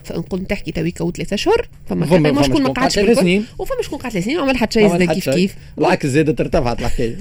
فنقول 0.03 0.45
تحكي 0.45 0.71
تويكا 0.71 1.03
وثلاث 1.03 1.33
اشهر 1.33 1.67
فما 1.89 2.05
فما- 2.05 2.41
شكون 2.43 2.63
ما 2.63 2.69
قعدش 2.69 2.95
ثلاث 2.95 3.19
سنين. 3.19 3.45
وفما 3.59 3.81
شكون 3.81 3.99
قعد 3.99 4.11
ثلاث 4.11 4.23
سنين 4.25 4.39
وعمل 4.39 4.57
حتى 4.57 4.79
شيء 4.79 4.89
زاد 4.89 5.03
كيف. 5.11 5.29
كيف. 5.29 5.55
بالعكس 5.77 6.05
زادت 6.05 6.41
ارتفعت 6.41 6.79
الحكاية 6.79 7.15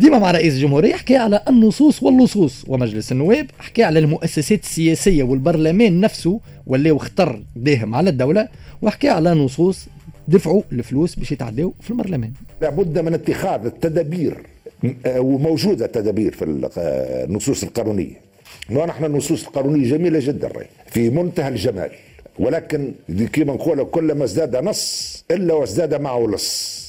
ديما 0.00 0.18
مع 0.18 0.30
رئيس 0.30 0.54
الجمهورية 0.54 0.94
حكى 0.94 1.16
على 1.16 1.42
النصوص 1.48 2.02
واللصوص 2.02 2.64
ومجلس 2.68 3.12
النواب 3.12 3.46
حكى 3.58 3.84
على 3.84 3.98
المؤسسات 3.98 4.62
السياسية 4.62 5.22
والبرلمان 5.22 6.00
نفسه 6.00 6.40
ولاو 6.66 6.96
اختر 6.96 7.42
داهم 7.56 7.94
على 7.94 8.10
الدولة 8.10 8.48
وحكى 8.82 9.08
على 9.08 9.34
نصوص 9.34 9.86
دفعوا 10.28 10.62
الفلوس 10.72 11.14
باش 11.14 11.32
يتعداو 11.32 11.74
في 11.80 11.90
البرلمان. 11.90 12.32
لابد 12.62 12.98
من 12.98 13.14
اتخاذ 13.14 13.66
التدابير 13.66 14.42
آه، 15.06 15.20
وموجودة 15.20 15.86
تدابير 15.86 16.32
في 16.32 16.70
آه، 16.78 17.24
النصوص 17.24 17.62
القانونية. 17.62 18.20
ونحن 18.70 19.04
النصوص 19.04 19.46
القانونية 19.46 19.90
جميلة 19.90 20.18
جدا 20.18 20.50
في 20.86 21.10
منتهى 21.10 21.48
الجمال. 21.48 21.90
ولكن 22.38 22.92
كما 23.32 23.54
نقول 23.54 23.84
كلما 23.84 24.24
ازداد 24.24 24.56
نص 24.56 25.24
إلا 25.30 25.54
وازداد 25.54 25.94
معه 25.94 26.26
لص. 26.26 26.86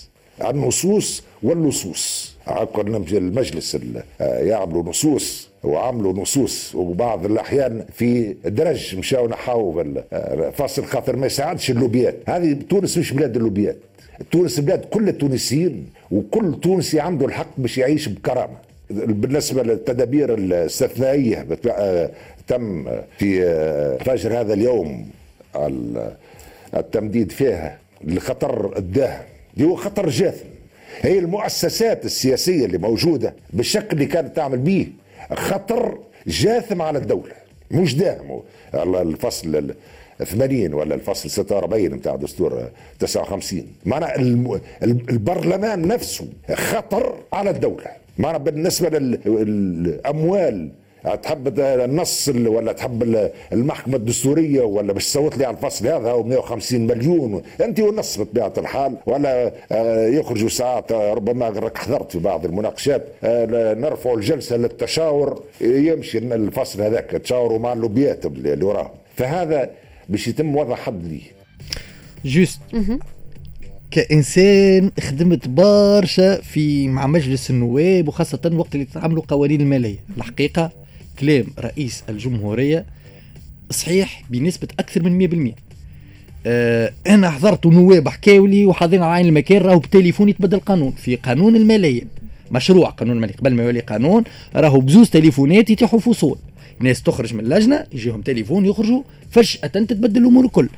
النصوص 0.49 1.23
واللصوص. 1.43 2.26
كنا 2.73 2.97
المجلس 2.97 3.75
ال- 3.75 4.03
يعملوا 4.47 4.83
نصوص 4.83 5.49
وعملوا 5.63 6.13
نصوص 6.13 6.75
وبعض 6.75 7.25
الأحيان 7.25 7.85
في 7.93 8.35
درج 8.45 8.95
مشاو 8.95 9.27
نحاو 9.27 9.83
فاصل 10.53 10.85
خاطر 10.85 11.15
ما 11.15 11.25
يساعدش 11.25 11.71
اللوبيات. 11.71 12.15
هذه 12.27 12.53
تونس 12.69 12.97
مش 12.97 13.11
بلاد 13.13 13.35
اللوبيات. 13.35 13.77
تونس 14.31 14.59
بلاد 14.59 14.85
كل 14.85 15.09
التونسيين 15.09 15.85
وكل 16.11 16.59
تونسي 16.61 16.99
عنده 16.99 17.25
الحق 17.25 17.47
باش 17.57 17.77
يعيش 17.77 18.09
بكرامة. 18.09 18.57
بالنسبة 18.89 19.63
للتدابير 19.63 20.33
الاستثنائية 20.33 21.47
تم 22.47 22.85
في 23.17 23.43
آه، 23.43 23.97
فجر 23.97 24.39
هذا 24.41 24.53
اليوم 24.53 25.07
ال- 25.55 26.11
التمديد 26.75 27.31
فيها 27.31 27.77
لخطر 28.03 28.77
الداهم 28.77 29.23
هو 29.61 29.75
خطر 29.75 30.09
جاثم. 30.09 30.45
هي 31.01 31.19
المؤسسات 31.19 32.05
السياسية 32.05 32.65
اللي 32.65 32.77
موجودة 32.77 33.33
بالشكل 33.53 33.87
اللي 33.91 34.05
كانت 34.05 34.35
تعمل 34.35 34.57
به 34.57 34.87
خطر 35.33 35.97
جاثم 36.27 36.81
على 36.81 36.97
الدولة. 36.99 37.33
مش 37.71 37.95
داهم. 37.95 38.41
الفصل 38.75 39.55
ال 39.55 39.75
80 40.25 40.73
ولا 40.73 40.95
الفصل 40.95 41.29
46 41.29 41.87
بتاع 41.89 42.15
دستور 42.15 42.67
59 42.99 43.63
معنى 43.85 44.15
البرلمان 44.83 45.87
نفسه 45.87 46.27
خطر 46.53 47.15
على 47.33 47.49
الدولة. 47.49 47.87
معنى 48.17 48.39
بالنسبة 48.39 48.89
للاموال 48.99 50.69
تحب 51.23 51.59
النص 51.59 52.29
ال- 52.29 52.47
ولا 52.47 52.71
تحب 52.71 53.03
ال- 53.03 53.31
المحكمة 53.53 53.95
الدستورية 53.95 54.61
ولا 54.61 54.93
باش 54.93 55.05
تصوت 55.05 55.37
لي 55.37 55.45
على 55.45 55.57
الفصل 55.57 55.87
هذا 55.87 56.11
هو 56.11 56.23
150 56.23 56.87
مليون؟ 56.87 57.41
أنت 57.61 57.79
والنص 57.79 58.19
بطبيعة 58.19 58.53
الحال. 58.57 58.97
ولا 59.05 59.51
آه، 59.71 60.07
يخرجوا 60.07 60.49
ساعات 60.49 60.91
آه، 60.91 61.13
ربما 61.13 61.49
غيرك 61.49 61.77
حضرت 61.77 62.11
في 62.11 62.19
بعض 62.19 62.45
المناقشات 62.45 63.07
آه، 63.23 63.73
نرفعوا 63.73 64.17
الجلسة 64.17 64.57
للتشاور 64.57 65.43
يمشي 65.61 66.17
الفصل 66.17 66.81
هذاك 66.81 67.05
تشاوروا 67.11 67.59
مع 67.59 67.73
اللوبيات 67.73 68.25
اللي 68.25 68.65
وراهم. 68.65 68.89
فهذا 69.15 69.69
باش 70.09 70.27
يتم 70.27 70.55
وضع 70.55 70.75
حد 70.75 71.05
ليه 71.05 71.21
جوست 72.25 72.59
كإنسان 73.91 74.91
خدمت 74.99 75.47
برشا 75.47 76.35
في 76.41 76.87
مع 76.87 77.07
مجلس 77.07 77.49
النواب 77.49 78.07
وخاصة 78.07 78.51
وقت 78.55 78.75
اللي 78.75 78.85
تعملوا 78.85 79.23
قوانين 79.27 79.61
المالية. 79.61 79.97
الحقيقة 80.17 80.71
كلام 81.19 81.45
رئيس 81.59 82.03
الجمهورية 82.09 82.85
صحيح 83.71 84.23
بنسبة 84.29 84.67
أكثر 84.79 85.03
من 85.03 85.51
100% 85.53 85.53
آه 86.45 86.91
أنا 87.07 87.29
حضرت 87.29 87.65
نواب 87.65 88.07
حكاوا 88.09 88.47
لي 88.47 88.65
وحاضرين 88.65 89.03
على 89.03 89.11
عين 89.13 89.25
المكان 89.25 89.61
راهو 89.61 89.79
بتليفون 89.79 90.29
يتبدل 90.29 90.59
قانون. 90.59 90.91
في 90.91 91.15
قانون 91.15 91.55
المالية 91.55 92.01
مشروع 92.51 92.89
قانون 92.89 93.15
المالية 93.15 93.33
قبل 93.35 93.53
ما 93.53 93.63
يولي 93.63 93.79
قانون 93.79 94.23
راهو 94.55 94.79
بزوز 94.79 95.09
تليفونات 95.09 95.69
يطيحوا 95.69 95.99
فصول. 95.99 96.37
ناس 96.79 97.03
تخرج 97.03 97.33
من 97.33 97.39
اللجنة 97.39 97.85
يجيهم 97.93 98.21
تليفون 98.21 98.65
يخرجوا. 98.65 99.01
فجأة 99.31 99.67
تتبدل 99.67 100.21
الأمور 100.21 100.45
الكل. 100.45 100.69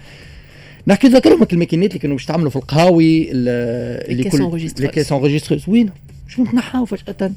نحكي 0.87 1.07
ذكرهم 1.07 1.47
الماكينات 1.53 1.89
اللي 1.89 1.99
كانوا 1.99 2.15
باش 2.15 2.25
تعملوا 2.25 2.49
في 2.49 2.55
القهاوي 2.55 3.31
ال- 3.31 4.11
اللي 4.11 4.23
enregistreuses. 4.69 4.81
les 4.81 4.87
caisses 4.87 5.11
enregistreuses 5.11 5.69
وين 5.69 5.89
شو 6.27 6.45
تنحاو 6.45 6.85
فجأة 6.85 7.31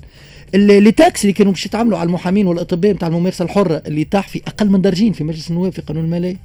les 0.55 0.93
taxes 0.93 1.23
اللي 1.23 1.33
كانوا 1.33 1.53
باش 1.53 1.67
يتعاملوا 1.67 1.99
على 1.99 2.07
المحامين 2.07 2.47
والأطباء 2.47 2.93
نتاع 2.93 3.09
الممارسة 3.09 3.45
الحره 3.45 3.83
اللي 3.87 4.05
طاح 4.05 4.29
في 4.29 4.41
أقل 4.47 4.71
من 4.71 4.81
درجين 4.81 5.13
في 5.13 5.25
مجلس 5.25 5.51
النواب 5.51 5.73
في 5.73 5.83
قانون 5.83 6.05
المالية. 6.05 6.37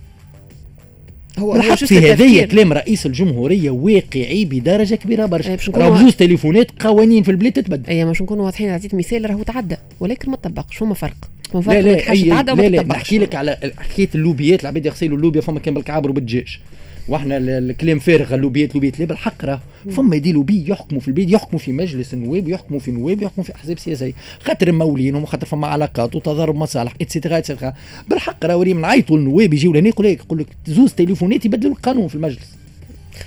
هو 1.39 1.61
juste 1.61 1.85
في 1.85 2.11
هذه. 2.11 2.45
كلام 2.45 2.73
رئيس 2.73 3.05
الجمهورية 3.05 3.69
واقعي 3.69 4.45
بدرجة 4.45 4.95
كبيرة 4.95 5.25
برشا. 5.25 5.55
باش 5.55 5.69
راهو 5.69 5.93
بزوز 5.93 6.15
تليفونات 6.15 6.83
قوانين 6.83 7.23
في 7.23 7.31
البلاد 7.31 7.53
تتبدل. 7.53 7.89
أي 7.89 8.05
مش 8.05 8.21
نكونوا 8.21 8.45
واضحين 8.45 8.69
عطيت 8.69 8.95
مثال 8.95 9.29
راهو 9.29 9.43
تعدى 9.43 9.75
ولكن 9.99 10.31
ما 10.31 10.37
طبقش 10.37 10.77
فما 10.77 10.93
فرق. 10.93 11.29
فما 11.51 11.61
فرق 11.61 11.79
لا 11.79 11.81
لا 11.81 12.53
لا 12.53 12.69
لا 12.69 12.81
تطبقش. 12.81 12.97
نحكي 12.97 13.17
لك 13.17 13.35
على 13.35 13.57
حكاية 13.77 14.09
اللوبيات 14.15 14.61
العباد 14.61 14.85
يغسلوا 14.85 15.17
اللوبيا 15.17 15.41
فما 15.41 15.59
كان 15.59 15.73
بالكعابر 15.73 16.09
وبالدجاج. 16.09 16.59
وإحنا 17.07 17.37
ال- 17.37 17.49
الكلام 17.49 17.99
فارغ 17.99 18.35
اللوبيات 18.35 18.75
لوبيات 18.75 18.99
لا 18.99 19.05
بالحق 19.05 19.45
راه. 19.45 19.61
فما 19.91 20.15
des 20.15 20.43
lobbies 20.43 20.65
يحكموا 20.69 21.01
في 21.01 21.07
البلاد 21.07 21.29
يحكموا 21.29 21.59
في 21.59 21.71
مجلس 21.71 22.13
النواب 22.13 22.47
يحكموا 22.49 22.79
في 22.79 22.91
نواب 22.91 23.21
يحكموا 23.21 23.45
في 23.45 23.55
أحزاب 23.55 23.79
سياسية. 23.79 24.13
خاطر 24.43 24.71
ممولينهم 24.71 25.23
وخاطر 25.23 25.45
فما 25.47 25.67
علاقات 25.67 26.15
وتضارب 26.15 26.55
مصالح 26.55 26.93
et 27.01 27.10
cetera 27.10 27.37
et 27.37 27.46
cetera 27.46 27.73
بالحق 28.09 28.45
راه 28.45 28.57
وري 28.57 28.73
من 28.73 28.85
عيطوا 28.85 29.17
النواب 29.17 29.53
يجيو 29.53 29.73
لهنا 29.73 29.87
يقول 29.87 30.07
لك 30.07 30.19
يقول 30.19 30.39
لك 30.39 30.47
زوز 30.67 30.93
تليفونات 30.93 31.45
يبدلوا 31.45 31.71
القانون 31.73 32.07
في 32.07 32.15
المجلس. 32.15 32.57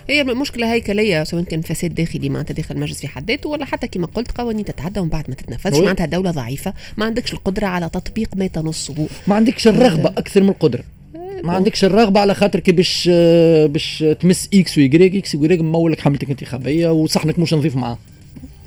هي 0.08 0.24
مشكلة 0.24 0.72
هيكليه 0.72 1.24
سواء 1.24 1.42
كان 1.42 1.60
فساد 1.60 1.94
داخلي 1.94 2.28
معناتها 2.28 2.54
داخل 2.54 2.74
المجلس 2.74 3.00
في 3.00 3.08
حد 3.08 3.30
ذاته 3.30 3.48
ولا 3.48 3.64
حتى 3.64 3.86
كما 3.88 4.06
قلت 4.06 4.30
قوانين 4.30 4.64
تتعدى 4.64 5.00
ومن 5.00 5.08
بعد 5.10 5.24
ما 5.28 5.34
تتنفذش. 5.34 5.78
معناتها 5.78 6.06
دولة 6.06 6.30
ضعيفة 6.30 6.74
ما 6.96 7.04
عندكش 7.04 7.32
القدرة 7.32 7.66
على 7.66 7.88
تطبيق 7.88 8.28
ما 8.36 8.46
تنصه. 8.46 9.08
ما 9.26 9.34
عندكش 9.34 9.68
الرغبة 9.68 10.08
أكثر 10.08 10.42
من 10.42 10.48
القدرة. 10.48 10.82
ما 11.44 11.52
عندكش 11.52 11.84
الرغبة 11.84 12.20
على 12.20 12.34
خاطر 12.34 12.60
كي 12.60 12.72
باش 12.72 13.08
باش 13.66 14.04
تمس 14.20 14.48
X 14.54 14.78
ويجريك 14.78 15.16
X 15.16 15.34
ويجريك 15.34 15.60
مولك 15.60 16.00
حملتك 16.00 16.30
انتخابية 16.30 16.92
وصحنك 16.92 17.38
مش 17.38 17.54
نظيف 17.54 17.76
معاه. 17.76 17.98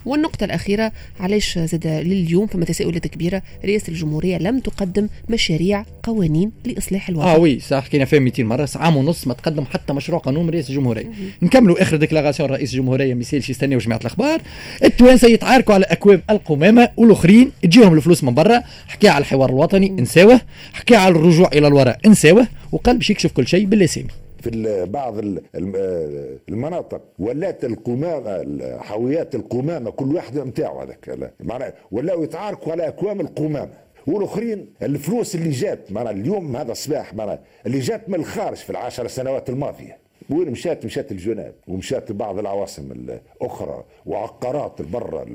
والنقطة 0.06 0.44
الأخيرة 0.44 0.92
علاش 1.20 1.60
زاد 1.60 1.88
لليوم 1.88 2.48
فما 2.48 2.66
تساؤلات 2.66 3.08
كبيرة. 3.08 3.42
رئاسة 3.66 3.88
الجمهورية 3.88 4.38
لم 4.38 4.60
تقدم 4.60 5.08
مشاريع 5.30 5.86
قوانين 6.04 6.52
لإصلاح 6.66 7.10
الوضع 7.10 7.36
آه 7.36 7.38
وي 7.38 7.60
صح 7.60 7.84
حكينا 7.84 8.06
فيها 8.06 8.20
200 8.20 8.44
مرة 8.44 8.70
عام 8.76 8.98
ونص 8.98 9.28
ما 9.28 9.34
تقدم 9.34 9.66
حتى 9.66 9.94
مشروع 9.94 10.20
قانون 10.20 10.50
رئيس 10.50 10.70
الجمهورية. 10.70 11.12
نكملوا 11.42 11.82
آخر 11.82 11.98
déclaration 11.98 12.50
رئيس 12.50 12.74
الجمهورية 12.74 13.14
ما 13.14 13.22
يسالش 13.22 13.50
يستناو 13.50 13.80
جماعة 13.80 14.00
الأخبار. 14.00 14.42
التوانسه 14.84 15.28
يتعاركوا 15.28 15.74
على 15.74 15.86
اكوام 15.86 16.22
القمامة 16.30 16.90
والأخرين 16.98 17.52
تجيهم 17.64 17.94
الفلوس 17.94 18.24
من 18.24 18.34
برا 18.34 18.62
حكى 18.88 19.08
على 19.08 19.22
الحوار 19.22 19.50
الوطني 19.50 19.90
نساوه 19.90 20.42
حكى 20.74 20.96
على 20.96 21.16
الرجوع 21.16 21.50
إلى 21.54 21.68
الوراء 21.68 22.00
نساوه 22.08 22.48
وقال 22.72 22.98
باش 22.98 23.10
يكشف 23.10 23.32
كل 23.32 23.48
شيء 23.48 23.66
بالاسامي 23.66 24.08
في 24.44 24.86
بعض 24.86 25.18
آه، 25.18 26.38
المناطق. 26.50 27.02
ولات 27.20 27.66
القمامة 27.66 28.30
ال- 28.36 28.82
حاويات 28.82 29.36
القمامة 29.36 29.92
كل 29.92 30.16
واحد 30.16 30.38
نتاعو 30.40 30.80
هذاك. 30.82 31.32
معناها 31.40 31.74
ولاو 31.92 32.24
يتعاركوا 32.24 32.72
على 32.72 32.88
أكوام 32.88 33.22
القمامة. 33.22 33.74
والآخرين 34.08 34.74
الفلوس 34.82 35.36
اللي 35.36 35.50
جات 35.50 35.92
معناها 35.92 36.12
اليوم 36.12 36.56
هذا 36.56 36.72
الصباح 36.72 37.14
معناها 37.14 37.40
اللي 37.66 37.80
جات 37.80 38.10
من 38.10 38.16
الخارج 38.16 38.58
في 38.58 38.70
العشر 38.70 39.08
سنوات 39.08 39.50
الماضية. 39.50 39.98
وين 40.30 40.52
مشات؟ 40.52 40.86
مشات 40.86 41.12
الجناب 41.12 41.54
ومشات 41.68 42.12
بعض 42.12 42.40
العواصم 42.40 42.92
الأخرى 42.92 43.84
وعقارات 44.06 44.82
برا 44.82 45.26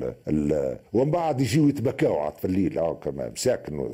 ومن 0.93 1.11
بعد 1.11 1.41
يجيو 1.41 1.69
يتبكاو 1.69 2.17
عاد 2.19 2.37
في 2.37 2.45
الليل. 2.45 2.81
كما 3.03 3.29
مساكن 3.29 3.89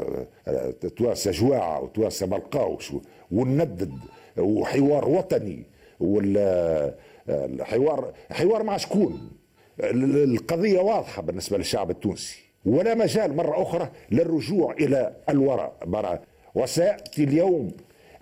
آه، 0.48 0.72
تواسى 0.98 1.32
جواعة 1.32 1.82
وتواسى 1.84 2.26
ما 2.26 2.36
لقاوش 2.36 2.92
و- 2.94 3.02
ونندد. 3.32 3.92
وحوار 4.38 5.10
وطني 5.10 5.64
ولا 6.00 6.94
الحوار 7.30 8.14
حوار 8.32 8.64
مع 8.64 8.78
شكون؟ 8.78 9.32
ال- 9.80 10.24
القضية 10.36 10.80
واضحة 10.80 11.22
بالنسبة 11.22 11.58
للشعب 11.58 11.92
التونسي 11.92 12.38
ولا 12.66 12.96
مجال 12.96 13.36
مرة 13.36 13.62
أخرى 13.62 13.90
للرجوع 14.12 14.74
إلى 14.74 15.14
الوراء. 15.30 15.74
مرة 15.86 16.22
وسيأتي 16.56 17.24
اليوم 17.24 17.72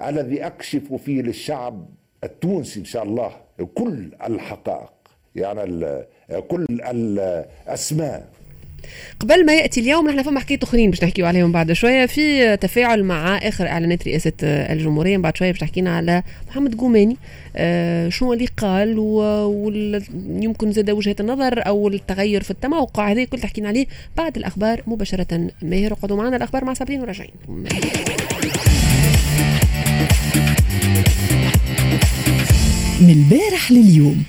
الذي 0.06 0.45
أكشف 0.45 0.93
فيه 0.93 1.21
للشعب 1.21 1.86
التونسي 2.23 2.80
إن 2.80 2.86
شاء 2.86 3.04
الله 3.04 3.32
كل 3.76 4.12
الحقائق 4.28 4.93
يعني 5.36 6.04
كل 6.47 6.65
الأسماء. 6.69 8.30
قبل 9.19 9.45
ما 9.45 9.53
يأتي 9.53 9.79
اليوم 9.79 10.09
نحن 10.09 10.23
فما 10.23 10.39
حكايه 10.39 10.59
أخرين 10.63 10.89
باش 10.89 11.03
نحكيو 11.03 11.25
عليهم 11.25 11.51
بعد 11.51 11.71
شوية. 11.71 12.05
في 12.05 12.57
تفاعل 12.57 13.03
مع 13.03 13.37
آخر 13.37 13.67
إعلانات 13.67 14.07
رئاسة 14.07 14.33
الجمهورية 14.41 15.17
بعد 15.17 15.37
شوية 15.37 15.51
باش 15.51 15.59
تحكينا 15.59 15.97
على 15.97 16.23
محمد 16.49 16.75
قوماني 16.75 17.17
آه 17.55 18.09
شنو 18.09 18.33
اللي 18.33 18.47
قال 18.57 18.99
ويمكن 18.99 20.71
زاد 20.71 20.89
وجهة 20.89 21.15
النظر 21.19 21.67
أو 21.67 21.87
التغير 21.87 22.43
في 22.43 22.51
التموقع 22.51 23.11
هذا 23.11 23.23
كل 23.23 23.39
تحكينا 23.39 23.67
عليه 23.67 23.85
بعد 24.17 24.37
الأخبار 24.37 24.83
مباشرة. 24.87 25.47
ماهر 25.61 25.93
اقعدوا 25.93 26.17
معنا 26.17 26.35
الأخبار 26.37 26.65
مع 26.65 26.73
صابرين 26.73 27.01
وراجعين. 27.01 27.31
من 33.01 33.09
البارح 33.09 33.71
لليوم 33.71 34.23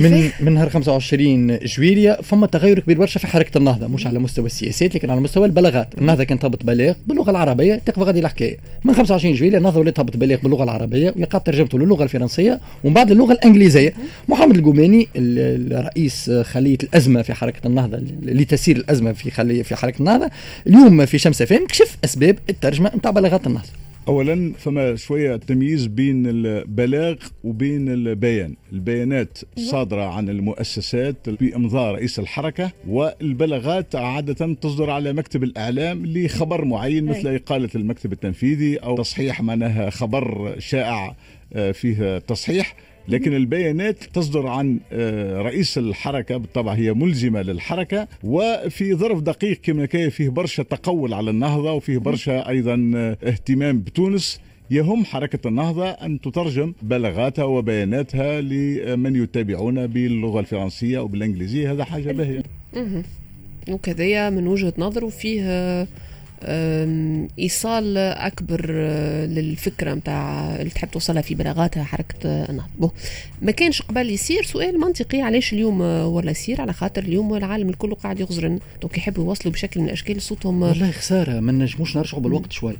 من 0.00 0.30
من 0.40 0.52
نهار 0.52 0.68
25 0.70 1.58
جويليا 1.58 2.22
فما 2.22 2.46
تغير 2.46 2.80
كبير 2.80 2.98
برشا 2.98 3.20
في 3.20 3.26
حركة 3.26 3.58
النهضة 3.58 3.86
مش 3.86 4.06
على 4.06 4.18
مستوى 4.18 4.46
السياسات 4.46 4.94
لكن 4.94 5.10
على 5.10 5.20
مستوى 5.20 5.46
البلاغات. 5.46 5.88
النهضة 5.98 6.24
كانت 6.24 6.42
تهبط 6.42 6.64
بلاغ 6.64 6.94
باللغة 7.06 7.30
العربية 7.30 7.74
تقف 7.74 7.98
غادي 7.98 8.20
الحكاية 8.20 8.56
من 8.84 8.94
25 8.94 9.34
جويليا 9.34 9.58
النهضه 9.58 9.80
ولات 9.80 9.96
تهبط 9.96 10.16
بلاغ 10.16 10.38
باللغة 10.42 10.64
العربية 10.64 11.14
ويقع 11.16 11.38
ترجمته 11.38 11.78
للغة 11.78 12.02
الفرنسية 12.04 12.60
ومن 12.84 12.94
بعد 12.94 13.12
للغة 13.12 13.32
الإنجليزية. 13.32 13.92
محمد 14.28 14.56
القوماني 14.56 15.08
الرئيس 15.16 16.30
خلية 16.30 16.78
الأزمة 16.82 17.22
في 17.22 17.34
حركة 17.34 17.66
النهضة 17.66 18.00
لتسير 18.22 18.76
الأزمة 18.76 19.12
في 19.12 19.30
خليه 19.30 19.62
في 19.62 19.76
حركة 19.76 19.98
النهضة 19.98 20.30
اليوم 20.66 21.06
في 21.06 21.18
شمس 21.18 21.42
فهم 21.42 21.66
كشف 21.66 21.96
أسباب 22.04 22.38
الترجمة 22.50 22.90
نتاع 22.96 23.10
بلاغات 23.10 23.46
النهضة. 23.46 23.87
اولا 24.08 24.52
فما 24.58 24.96
شوية 24.96 25.36
تمييز 25.36 25.86
بين 25.86 26.26
البلاغ 26.26 27.16
وبين 27.44 27.88
البيان. 27.88 28.56
البيانات 28.72 29.38
صادرة 29.58 30.02
عن 30.02 30.28
المؤسسات 30.28 31.28
بامضاء 31.28 31.94
رئيس 31.94 32.18
الحركة 32.18 32.70
والبلاغات 32.88 33.96
عادة 33.96 34.54
تصدر 34.54 34.90
على 34.90 35.12
مكتب 35.12 35.44
الإعلام 35.44 36.06
لخبر 36.06 36.64
معين 36.64 37.04
مثل 37.04 37.34
إقالة 37.34 37.68
المكتب 37.74 38.12
التنفيذي 38.12 38.76
أو 38.76 38.96
تصحيح 38.96 39.42
معناها 39.42 39.90
خبر 39.90 40.54
شائع 40.58 41.16
آه، 41.52 41.72
فيه 41.72 42.18
تصحيح. 42.18 42.74
لكن 43.08 43.34
البيانات 43.34 44.04
تصدر 44.04 44.46
عن 44.46 44.80
آه، 44.92 45.42
رئيس 45.42 45.78
الحركة 45.78 46.36
بالطبع 46.36 46.72
هي 46.72 46.92
ملزمة 46.92 47.42
للحركة 47.42 48.08
وفي 48.24 48.94
ظرف 48.94 49.20
دقيق 49.20 49.60
كما 49.62 49.86
كان 49.86 50.10
فيه 50.10 50.28
برشا 50.28 50.62
تقول 50.62 51.14
على 51.14 51.30
النهضة 51.30 51.72
وفيه 51.72 51.98
برشا 51.98 52.48
أيضا 52.48 52.92
آه، 52.96 53.16
اهتمام 53.24 53.80
بتونس. 53.80 54.40
يهم 54.70 55.04
حركة 55.04 55.48
النهضة 55.48 55.88
أن 55.88 56.20
تترجم 56.20 56.72
بلاغاتها 56.82 57.44
وبياناتها 57.44 58.40
لمن 58.40 59.22
يتابعون 59.22 59.86
باللغة 59.86 60.40
الفرنسية 60.40 60.98
أو 60.98 61.06
بالإنجليزية. 61.08 61.72
هذا 61.72 61.84
حاجة 61.84 62.12
باهية. 62.12 62.42
وكذا 63.68 64.30
من 64.30 64.46
وجهة 64.46 64.72
نظره 64.78 65.08
فيه 65.08 65.42
إيصال 67.38 67.98
أكبر 67.98 68.66
آه، 68.70 69.26
للفكرة 69.26 69.94
نتاع 69.94 70.56
اللي 70.56 70.70
تحب 70.70 70.90
توصلها 70.90 71.22
في 71.22 71.34
بلاغاتها 71.34 71.84
حركة 71.84 72.18
النهضه 72.24 72.92
ما 73.42 73.52
كانش 73.52 73.82
قبل 73.82 74.10
يصير 74.10 74.42
سؤال 74.42 74.80
منطقي 74.80 75.20
علاش 75.20 75.52
اليوم 75.52 75.82
آه، 75.82 76.06
ولا 76.06 76.30
يصير 76.30 76.60
على 76.60 76.72
خاطر 76.72 77.02
اليوم 77.02 77.34
العالم 77.34 77.68
الكل 77.68 77.94
قاعد 77.94 78.20
يغزرن. 78.20 78.58
دونك 78.82 78.98
يحبوا 78.98 79.24
يوصلوا 79.24 79.52
بشكل 79.52 79.80
من 79.80 79.86
الاشكال 79.86 80.22
صوتهم. 80.22 80.64
آه، 80.64 80.68
والله 80.68 80.90
خسارة 80.90 81.40
ما 81.40 81.52
نجموش 81.52 81.96
نرجعوا 81.96 82.22
بالوقت 82.22 82.52
شوي. 82.52 82.76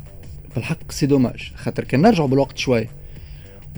بالحق 0.55 0.93
c'est 0.93 1.07
dommage. 1.07 1.53
خاطر 1.57 1.85
كان 1.85 2.03
نرجعوا 2.03 2.29
بالوقت 2.29 2.59
شوي. 2.59 2.89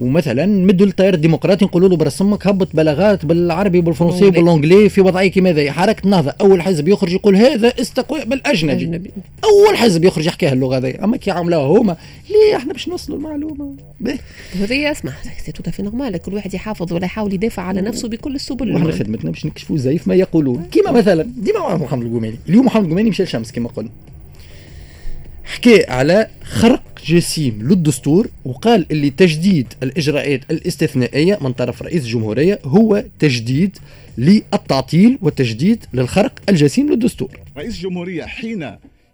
ومثلا 0.00 0.46
نمدوا 0.46 0.86
للتيار 0.86 1.14
الديمقراطي 1.14 1.64
نقولوا 1.64 1.88
له 1.88 1.96
برسمك 1.96 2.46
هبط 2.46 2.76
بلاغات 2.76 3.26
بالعربي 3.26 3.78
وبالفرنسي 3.78 4.24
وبالانجليزي 4.24 4.88
في 4.88 5.00
وضعيه 5.00 5.30
كما 5.30 5.50
هذه 5.50 5.70
حركة 5.70 6.04
النهضه 6.04 6.34
أول 6.40 6.62
حزب 6.62 6.88
يخرج 6.88 7.12
يقول 7.12 7.36
هذا 7.36 7.72
استقواء 7.80 8.24
بالأجنبي. 8.24 8.72
أجنبي. 8.72 9.10
أول 9.44 9.76
حزب 9.76 10.04
يخرج 10.04 10.26
يحكيها 10.26 10.52
اللغة 10.52 10.76
هذه. 10.76 11.04
أما 11.04 11.16
كي 11.16 11.30
عملوها 11.30 11.80
هما 11.80 11.96
ليه 12.30 12.56
إحنا 12.56 12.72
باش 12.72 12.88
نوصلوا 12.88 13.18
المعلومة؟ 13.18 13.74
هذه 14.60 14.90
اسمع 14.90 15.12
c'est 15.44 15.52
tout 15.52 15.70
à 15.70 15.73
fait 15.73 15.82
normal 15.82 16.16
كل 16.16 16.34
واحد 16.34 16.54
يحافظ 16.54 16.92
ولا 16.92 17.04
يحاول 17.04 17.34
يدافع 17.34 17.62
على 17.62 17.80
نفسه 17.80 18.08
بكل 18.08 18.34
السبل. 18.34 18.76
إحنا 18.76 18.92
خدمتنا 18.92 19.30
باش 19.30 19.46
نكشفوا 19.46 19.76
زيف 19.76 20.08
ما 20.08 20.14
يقولون. 20.14 20.66
كما 20.72 20.90
مثلا 20.90 21.26
ديما 21.36 21.76
محمد 21.76 22.02
القوماني 22.02 22.36
اليوم 22.48 22.66
محمد 22.66 22.84
القوماني 22.84 23.10
مشى 23.10 23.22
الشمس 23.22 23.52
كما 23.52 23.68
قلنا. 23.68 23.90
حكى 25.44 25.84
على 25.88 26.26
خرق 26.60 26.82
جسيم 27.06 27.62
للدستور 27.62 28.28
وقال 28.44 28.86
اللي 28.90 29.10
تجديد 29.10 29.66
الإجراءات 29.82 30.40
الاستثنائية 30.50 31.38
من 31.40 31.52
طرف 31.52 31.82
رئيس 31.82 32.04
الجمهورية 32.04 32.58
هو 32.64 33.04
تجديد 33.18 33.76
للتعطيل 34.18 35.18
وتجديد 35.22 35.84
للخرق 35.92 36.32
الجسيم 36.48 36.90
للدستور. 36.90 37.40
رئيس 37.56 37.76
الجمهورية 37.76 38.24
حين 38.24 38.70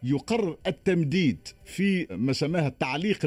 يقرر 0.07 0.57
التمديد 0.67 1.49
في 1.65 2.07
ما 2.11 2.33
سماها 2.33 2.69
التعليق 2.69 3.19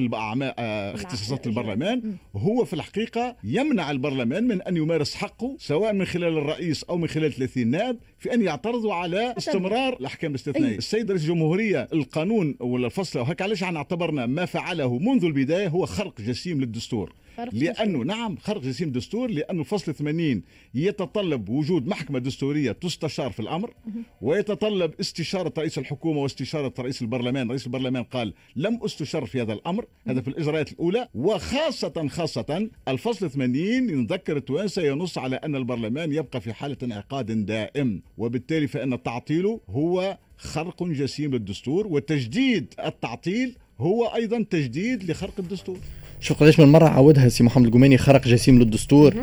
آه، 0.59 0.95
اختصاصات 0.95 1.47
البرلمان. 1.47 2.15
هو 2.35 2.65
في 2.65 2.73
الحقيقة 2.73 3.35
يمنع 3.43 3.91
البرلمان 3.91 4.43
من 4.47 4.61
أن 4.61 4.77
يمارس 4.77 5.15
حقه 5.15 5.55
سواء 5.59 5.93
من 5.93 6.05
خلال 6.05 6.37
الرئيس 6.37 6.83
أو 6.83 6.97
من 6.97 7.07
خلال 7.07 7.33
30 7.33 7.67
نائب 7.67 7.97
في 8.19 8.33
أن 8.33 8.41
يعترضوا 8.41 8.93
على 8.93 9.33
استمرار 9.37 9.93
الأحكام 9.93 10.31
الاستثنائية. 10.31 10.77
السيد 10.77 11.11
رئيس 11.11 11.23
الجمهورية 11.23 11.87
القانون 11.93 12.55
ولا 12.59 12.85
الفصل 12.85 13.19
وهيك 13.19 13.41
علاش 13.41 13.63
إحنا 13.63 13.77
اعتبرنا 13.77 14.25
ما 14.25 14.45
فعله 14.45 14.99
منذ 14.99 15.25
البداية 15.25 15.67
هو 15.67 15.85
خرق 15.85 16.21
جسيم 16.21 16.61
للدستور. 16.61 17.13
لأنه 17.54 18.04
نعم 18.04 18.38
خرق 18.38 18.62
جسيم 18.62 18.88
الدستور 18.88 19.32
لأنه 19.32 19.63
فصل 19.63 19.93
80 19.93 20.41
يتطلب 20.73 21.49
وجود 21.49 21.88
محكمة 21.88 22.19
دستورية 22.19 22.71
تستشار 22.71 23.32
في 23.32 23.39
الأمر 23.39 23.73
ويتطلب 24.21 24.93
استشارة 24.99 25.54
رئيس 25.58 25.78
الحكومة 25.78 26.19
واستشارة 26.19 26.73
رئيس 26.80 27.02
البرلمان. 27.02 27.49
رئيس 27.49 27.65
البرلمان 27.65 28.04
قال 28.04 28.34
لم 28.56 28.80
استشر 28.84 29.25
في 29.25 29.41
هذا 29.41 29.54
الأمر. 29.54 29.86
هذا 30.08 30.21
في 30.21 30.28
الإجراءات 30.28 30.71
الأولى. 30.71 31.08
وخاصه 31.15 32.08
خاصة 32.08 32.69
الفصل 32.88 33.30
80 33.30 33.89
يذكر 33.89 34.38
التوانسه 34.38 34.82
ينص 34.82 35.17
على 35.17 35.36
أن 35.36 35.56
البرلمان 35.56 36.13
يبقى 36.13 36.41
في 36.41 36.54
حالة 36.54 36.78
انعقاد 36.84 37.45
دائم 37.45 38.02
وبالتالي 38.17 38.67
فإن 38.67 39.04
تعطيله 39.04 39.60
هو 39.69 40.17
خرق 40.38 40.84
جسيم 40.84 41.32
للدستور 41.32 41.88
وتجديد 41.88 42.73
التعطيل 42.86 43.56
هو 43.80 44.06
أيضا 44.06 44.43
تجديد 44.49 45.12
لخرق 45.12 45.34
الدستور. 45.39 45.78
شوف 46.21 46.39
قداش 46.39 46.60
من 46.60 46.67
مرة 46.67 46.88
عودها 46.88 47.29
سي 47.29 47.43
محمد 47.43 47.65
القماني 47.65 47.97
خرق 47.97 48.27
جسيم 48.27 48.60
للدستور. 48.60 49.13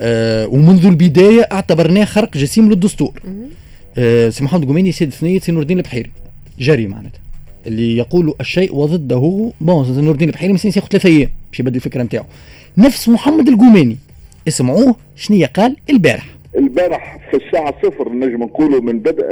آه 0.00 0.46
ومنذ 0.46 0.86
البداية 0.86 1.48
اعتبرناه 1.52 2.04
خرق 2.04 2.36
جسيم 2.36 2.70
للدستور. 2.70 3.20
آه 3.98 4.28
سي 4.28 4.44
محمد 4.44 4.62
القماني 4.62 4.92
سيد 4.92 5.10
ثنيه 5.10 5.40
سي 5.40 5.52
نور 5.52 5.62
الدين 5.62 5.78
البحيري 5.78 6.10
جري 6.58 6.86
معناتها. 6.86 7.20
اللي 7.66 7.96
يقول 7.96 8.34
الشيء 8.40 8.74
وضده 8.74 9.52
bon 9.60 10.00
نور 10.00 10.12
الدين 10.12 10.28
البحيري 10.28 10.52
مسكين 10.52 10.72
ياخذ 10.76 10.88
ثلاث 10.88 11.06
أيام 11.06 11.30
باش 11.50 11.60
يبدل 11.60 11.76
الفكرة 11.76 12.02
نتاعو. 12.02 12.24
نفس 12.78 13.08
محمد 13.08 13.48
القماني. 13.48 13.96
اسمعوه 14.48 14.96
شنو 15.16 15.46
قال 15.56 15.76
البارح. 15.90 16.26
البارح 16.58 17.18
في 17.30 17.36
الساعة 17.36 17.74
صفر 17.82 18.08
نجم 18.12 18.42
نقولوا 18.42 18.80
من 18.80 18.98
بدء 18.98 19.26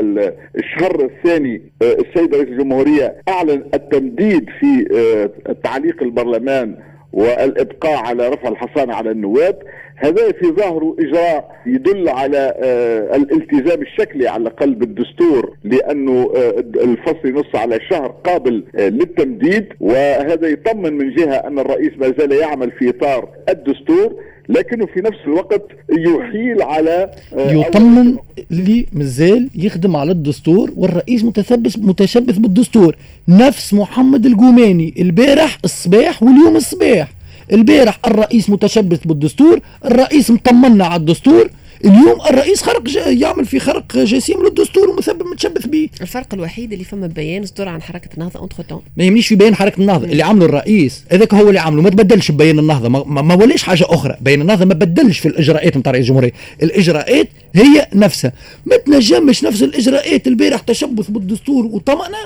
الشهر 0.56 1.04
الثاني 1.04 1.62
آه، 1.82 1.92
السيد 1.92 2.34
رئيس 2.34 2.48
الجمهورية 2.48 3.16
أعلن 3.28 3.64
التمديد 3.74 4.46
في 4.60 4.86
آه، 4.96 5.52
تعليق 5.64 6.02
البرلمان 6.02 6.76
والإبقاء 7.12 7.96
على 7.96 8.28
رفع 8.28 8.48
الحصانة 8.48 8.94
على 8.94 9.10
النواب. 9.10 9.62
هذا 9.96 10.32
في 10.32 10.46
ظاهره 10.46 10.96
إجراء 10.98 11.56
يدل 11.66 12.08
على 12.08 12.54
آه 12.56 13.16
الالتزام 13.16 13.82
الشكلي 13.82 14.28
على 14.28 14.42
الاقل 14.42 14.74
بالدستور 14.74 15.56
لأنه 15.64 16.30
الفصل 16.76 17.28
ينص 17.28 17.54
على 17.54 17.78
شهر 17.90 18.14
قابل 18.24 18.64
للتمديد. 18.74 19.66
وهذا 19.80 20.48
يطمن 20.48 20.98
من 20.98 21.14
جهة 21.14 21.34
أن 21.34 21.58
الرئيس 21.58 21.90
ما 21.98 22.14
زال 22.18 22.32
يعمل 22.32 22.70
في 22.70 22.88
إطار 22.88 23.28
الدستور. 23.48 24.14
لكنه 24.50 24.86
في 24.86 25.00
نفس 25.00 25.18
الوقت 25.26 25.62
يحيل 25.90 26.62
على 26.62 27.10
آه، 27.34 27.52
يطمن 27.52 28.16
اللي 28.50 28.86
مازال 28.92 29.50
يخدم 29.54 29.96
على 29.96 30.12
الدستور 30.12 30.70
والرئيس 30.76 31.24
متثبت 31.24 31.78
متشبث 31.78 32.38
بالدستور. 32.38 32.96
نفس 33.28 33.74
محمد 33.74 34.26
القوماني 34.26 34.94
البارح 34.98 35.58
الصباح 35.64 36.22
واليوم 36.22 36.56
الصباح. 36.56 37.12
البارح 37.52 37.98
الرئيس 38.06 38.50
متشبث 38.50 39.06
بالدستور 39.06 39.60
الرئيس 39.84 40.30
مطمنا 40.30 40.84
على 40.84 41.00
الدستور 41.00 41.50
اليوم 41.84 42.20
الرئيس 42.30 42.62
خرق 42.62 42.82
يعمل 43.06 43.44
في 43.46 43.60
خرق 43.60 43.96
جسيم 43.96 44.44
للدستور 44.44 44.90
ومثبت 44.90 45.22
متشبث 45.22 45.66
به. 45.66 45.88
الفرق 46.00 46.34
الوحيد 46.34 46.72
اللي 46.72 46.84
فما 46.84 47.06
بيان 47.06 47.46
صدر 47.46 47.68
عن 47.68 47.82
حركة 47.82 48.08
النهضة 48.14 48.40
entre 48.40 48.60
ما 48.96 49.04
يهمنيش 49.04 49.28
في 49.28 49.34
بيان 49.34 49.54
حركة 49.54 49.80
النهضة 49.80 50.06
اللي 50.06 50.22
عمله 50.22 50.44
الرئيس 50.44 51.04
هذاك 51.12 51.34
هو 51.34 51.48
اللي 51.48 51.60
عمله 51.60 51.82
ما 51.82 51.90
تبدلش 51.90 52.30
بيان 52.30 52.58
النهضة 52.58 52.88
ما, 52.88 53.04
ما, 53.06 53.22
ما 53.22 53.34
ولاش 53.34 53.62
حاجة 53.62 53.84
أخرى. 53.88 54.16
بيان 54.20 54.40
النهضة 54.40 54.64
ما 54.64 54.74
بدلش 54.74 55.18
في 55.18 55.28
الإجراءات 55.28 55.76
نتاع 55.76 55.92
رئيس 55.92 56.04
الجمهورية. 56.04 56.32
الإجراءات 56.62 57.28
هي 57.54 57.88
نفسها. 57.94 58.32
ما 58.66 58.76
تنجمش 58.76 59.44
نفس 59.44 59.62
الإجراءات 59.62 60.26
البارح 60.26 60.60
تشبث 60.60 61.10
بالدستور 61.10 61.66
وطمأنة. 61.66 62.18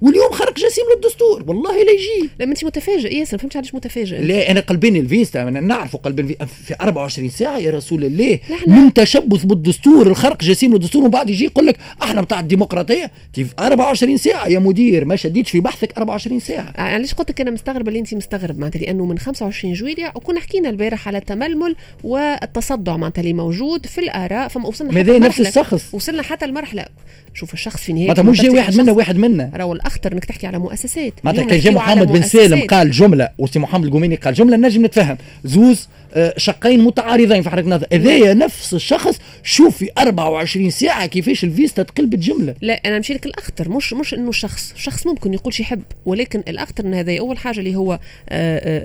واليوم 0.00 0.30
خرق 0.30 0.56
جسيم 0.56 0.84
للدستور. 0.94 1.44
والله 1.46 1.72
لا 1.72 1.92
يجي. 1.92 2.30
لا 2.38 2.44
انت 2.44 2.64
متفاجئ. 2.64 3.14
ياسر 3.14 3.36
ما 3.36 3.40
فهمتش 3.40 3.56
علاش 3.56 3.74
متفاجئ. 3.74 4.20
لا 4.20 4.50
أنا 4.50 4.60
قلبين 4.60 4.96
الفيستا 4.96 5.42
أنا 5.42 5.60
نعرفوا 5.60 6.00
قلبين 6.00 6.34
في 6.64 6.74
24 6.80 7.28
ساعة 7.28 7.58
يا 7.58 7.70
رسول 7.70 8.04
الله. 8.04 8.38
من 8.66 8.92
تشبث 8.92 9.44
بالدستور 9.44 10.06
لخرق 10.06 10.42
جسيم 10.42 10.72
للدستور 10.72 11.02
ومن 11.02 11.10
بعد 11.10 11.30
يجي 11.30 11.44
يقول 11.44 11.66
لك 11.66 11.76
أحنا 12.02 12.20
بتاع 12.20 12.40
الديمقراطية. 12.40 13.10
في 13.32 13.46
24 13.58 14.16
ساعة 14.16 14.46
يا 14.46 14.58
مدير 14.58 15.04
ما 15.04 15.16
شديتش 15.16 15.50
في 15.50 15.60
بحثك 15.60 15.92
24 15.98 16.40
ساعة. 16.40 16.72
علاش 16.76 17.14
قلت 17.14 17.30
لك 17.30 17.40
أنا 17.40 17.50
مستغرب 17.50 17.88
اللي 17.88 17.98
انت 17.98 18.14
مستغرب؟ 18.14 18.58
معناتها 18.58 18.80
لأنه 18.80 19.06
من 19.06 19.18
25 19.18 19.74
جويليا 19.74 20.12
وكنا 20.14 20.40
حكينا 20.40 20.70
البارح 20.70 21.08
على 21.08 21.18
التململ 21.18 21.76
والتصدع 22.04 22.96
معناتها 22.96 23.20
اللي 23.22 23.32
موجود 23.32 23.86
في 23.86 23.98
الآراء 23.98 24.48
فما 24.48 24.66
وصلنا 24.68 24.92
حتى 25.00 25.18
نفس 25.18 25.40
الشخص؟ 25.40 25.84
وصلنا 25.92 26.22
حتى 26.22 26.44
المرحلة. 26.44 26.86
شوف 27.34 27.54
الشخص 27.54 27.80
في 27.80 27.92
نهايه 27.92 28.06
معناتها 28.06 28.22
مش 28.22 28.44
واحد 28.44 28.76
منا 28.76 28.92
واحد 28.92 29.16
منا. 29.16 29.50
راهو 29.54 29.72
الاخطر 29.86 30.12
إنك 30.12 30.24
تحكي 30.24 30.46
على 30.46 30.58
مؤسسات 30.58 31.12
معناتها 31.24 31.58
كان 31.58 31.74
محمد 31.74 32.12
بن 32.12 32.22
سالم. 32.22 32.66
قال 32.66 32.90
جملة 32.90 33.28
وسي 33.38 33.58
محمد 33.58 33.84
القوميني 33.84 34.14
قال 34.14 34.34
جملة 34.34 34.56
نجم 34.56 34.86
نتفهم 34.86 35.16
زوز 35.44 35.88
شقين 36.36 36.80
متعارضين 36.80 37.42
في 37.42 37.50
حركة 37.50 37.68
نظر 37.68 37.86
هذايا 37.92 38.34
نفس 38.34 38.74
الشخص 38.74 39.18
شوف 39.42 39.76
في 39.76 39.90
24 39.98 40.70
ساعة 40.70 41.06
كيفاش 41.06 41.44
الفيستا 41.44 41.82
تقلبت 41.82 42.18
جمله 42.18 42.54
لا 42.60 42.80
أنا 42.86 42.96
نمشي 42.96 43.14
لك 43.14 43.26
الأخطر 43.26 43.68
مش 43.68 43.92
مش 43.92 44.14
إنه 44.14 44.28
الشخص 44.28 44.72
الشخص 44.72 45.06
ممكن 45.06 45.34
يقول 45.34 45.54
شي 45.54 45.62
يحب 45.62 45.82
ولكن 46.06 46.42
الأخطر 46.48 46.84
إن 46.84 46.94
هذا 46.94 47.18
أول 47.18 47.38
حاجة 47.38 47.58
اللي 47.58 47.76
هو 47.76 47.92
آه، 47.92 47.98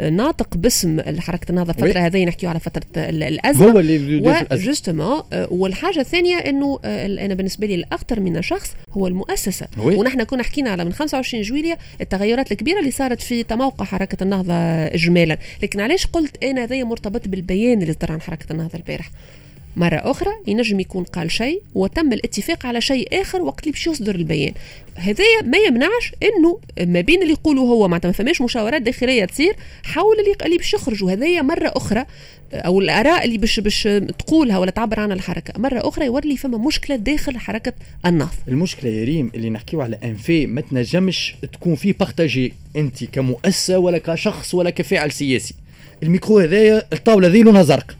آه، 0.07 0.09
ناطق 0.09 0.57
باسم 0.57 1.01
حركه 1.19 1.49
النهضه. 1.49 1.71
الفترة 1.71 1.99
هذه 1.99 2.25
نحكيو 2.25 2.49
على 2.49 2.59
فترة 2.59 2.83
ال- 2.97 3.23
الأزمة 3.23 3.71
هو 3.71 3.79
اللي 3.79 3.95
الأزمة. 3.95 4.47
وجوستومون 4.51 5.21
والحاجة 5.31 5.99
الثانية 5.99 6.35
إنه 6.37 6.79
آه، 6.85 7.05
أنا 7.05 7.33
بالنسبة 7.33 7.67
لي 7.67 7.75
الأخطر 7.75 8.19
من 8.19 8.41
شخص 8.41 8.71
هو 8.91 9.07
المؤسسة 9.07 9.67
وي. 9.77 9.95
ونحن 9.95 10.23
كنا 10.23 10.43
حكينا 10.43 10.69
على 10.69 10.85
من 10.85 10.93
25 10.93 11.43
جويليا 11.43 11.77
التغيرات 12.01 12.51
الكبيرة 12.51 12.79
اللي 12.79 12.91
صارت 12.91 13.21
في 13.21 13.43
تموقع 13.43 13.85
حركة 13.85 14.23
النهضه 14.23 14.53
اجمالا 14.85 15.37
لكن 15.63 15.79
علاش 15.79 16.05
قلت 16.05 16.43
أنا 16.43 16.63
هذا 16.63 16.83
مرتبط 16.83 17.20
بالبيان 17.27 17.81
اللي 17.81 17.93
صدر 17.93 18.11
عن 18.11 18.21
حركة 18.21 18.51
النهضة 18.51 18.75
البارح. 18.75 19.11
مرة 19.75 19.95
أخرى 19.95 20.31
ينجم 20.47 20.79
يكون 20.79 21.03
قال 21.03 21.31
شيء 21.31 21.61
وتم 21.75 22.13
الاتفاق 22.13 22.65
على 22.65 22.81
شيء 22.81 23.21
آخر 23.21 23.41
وقت 23.41 23.59
اللي 23.59 23.71
باش 23.71 23.87
يصدر 23.87 24.15
البيان. 24.15 24.53
هذايا 24.95 25.41
ما 25.43 25.57
يمنعش 25.57 26.11
إنه 26.23 26.59
ما 26.79 27.01
بين 27.01 27.21
اللي 27.21 27.33
يقولوا 27.33 27.67
هو 27.67 27.87
معناتها 27.87 28.07
ما 28.07 28.13
فماش 28.13 28.41
مشاورات 28.41 28.81
داخلية 28.81 29.25
تصير 29.25 29.55
حول 29.83 30.15
اللي 30.45 30.57
باش 30.57 30.73
يخرجوا. 30.73 31.11
هذايا 31.11 31.41
مرة 31.41 31.71
أخرى 31.75 32.05
أو 32.53 32.79
الآراء 32.79 33.25
اللي 33.25 33.37
باش 33.37 33.59
باش 33.59 33.83
تقولها 34.19 34.57
ولا 34.57 34.71
تعبر 34.71 34.99
عنها 34.99 35.15
الحركة 35.15 35.59
مرة 35.59 35.87
أخرى 35.87 36.05
يولي 36.05 36.37
فما 36.37 36.57
مشكلة 36.57 36.95
داخل 36.95 37.37
حركة 37.37 37.73
النهضة. 38.05 38.31
المشكلة 38.47 38.89
يا 38.91 39.03
ريم 39.03 39.31
اللي 39.35 39.49
نحكيو 39.49 39.81
على 39.81 39.97
ان 40.03 40.15
في 40.15 40.47
ما 40.47 40.61
تنجمش 40.61 41.35
تكون 41.53 41.75
فيه 41.75 41.93
partagé 41.99 42.53
أنت 42.75 43.03
كمؤسسة 43.03 43.77
ولا 43.79 43.97
كشخص 43.97 44.53
ولا 44.53 44.69
كفاعل 44.69 45.11
سياسي. 45.11 45.53
الميكرو 46.03 46.39
هذايا 46.39 46.83
الطاولة 46.93 47.27
ذي 47.27 47.41
لونها 47.43 47.63
زرق. 47.63 47.97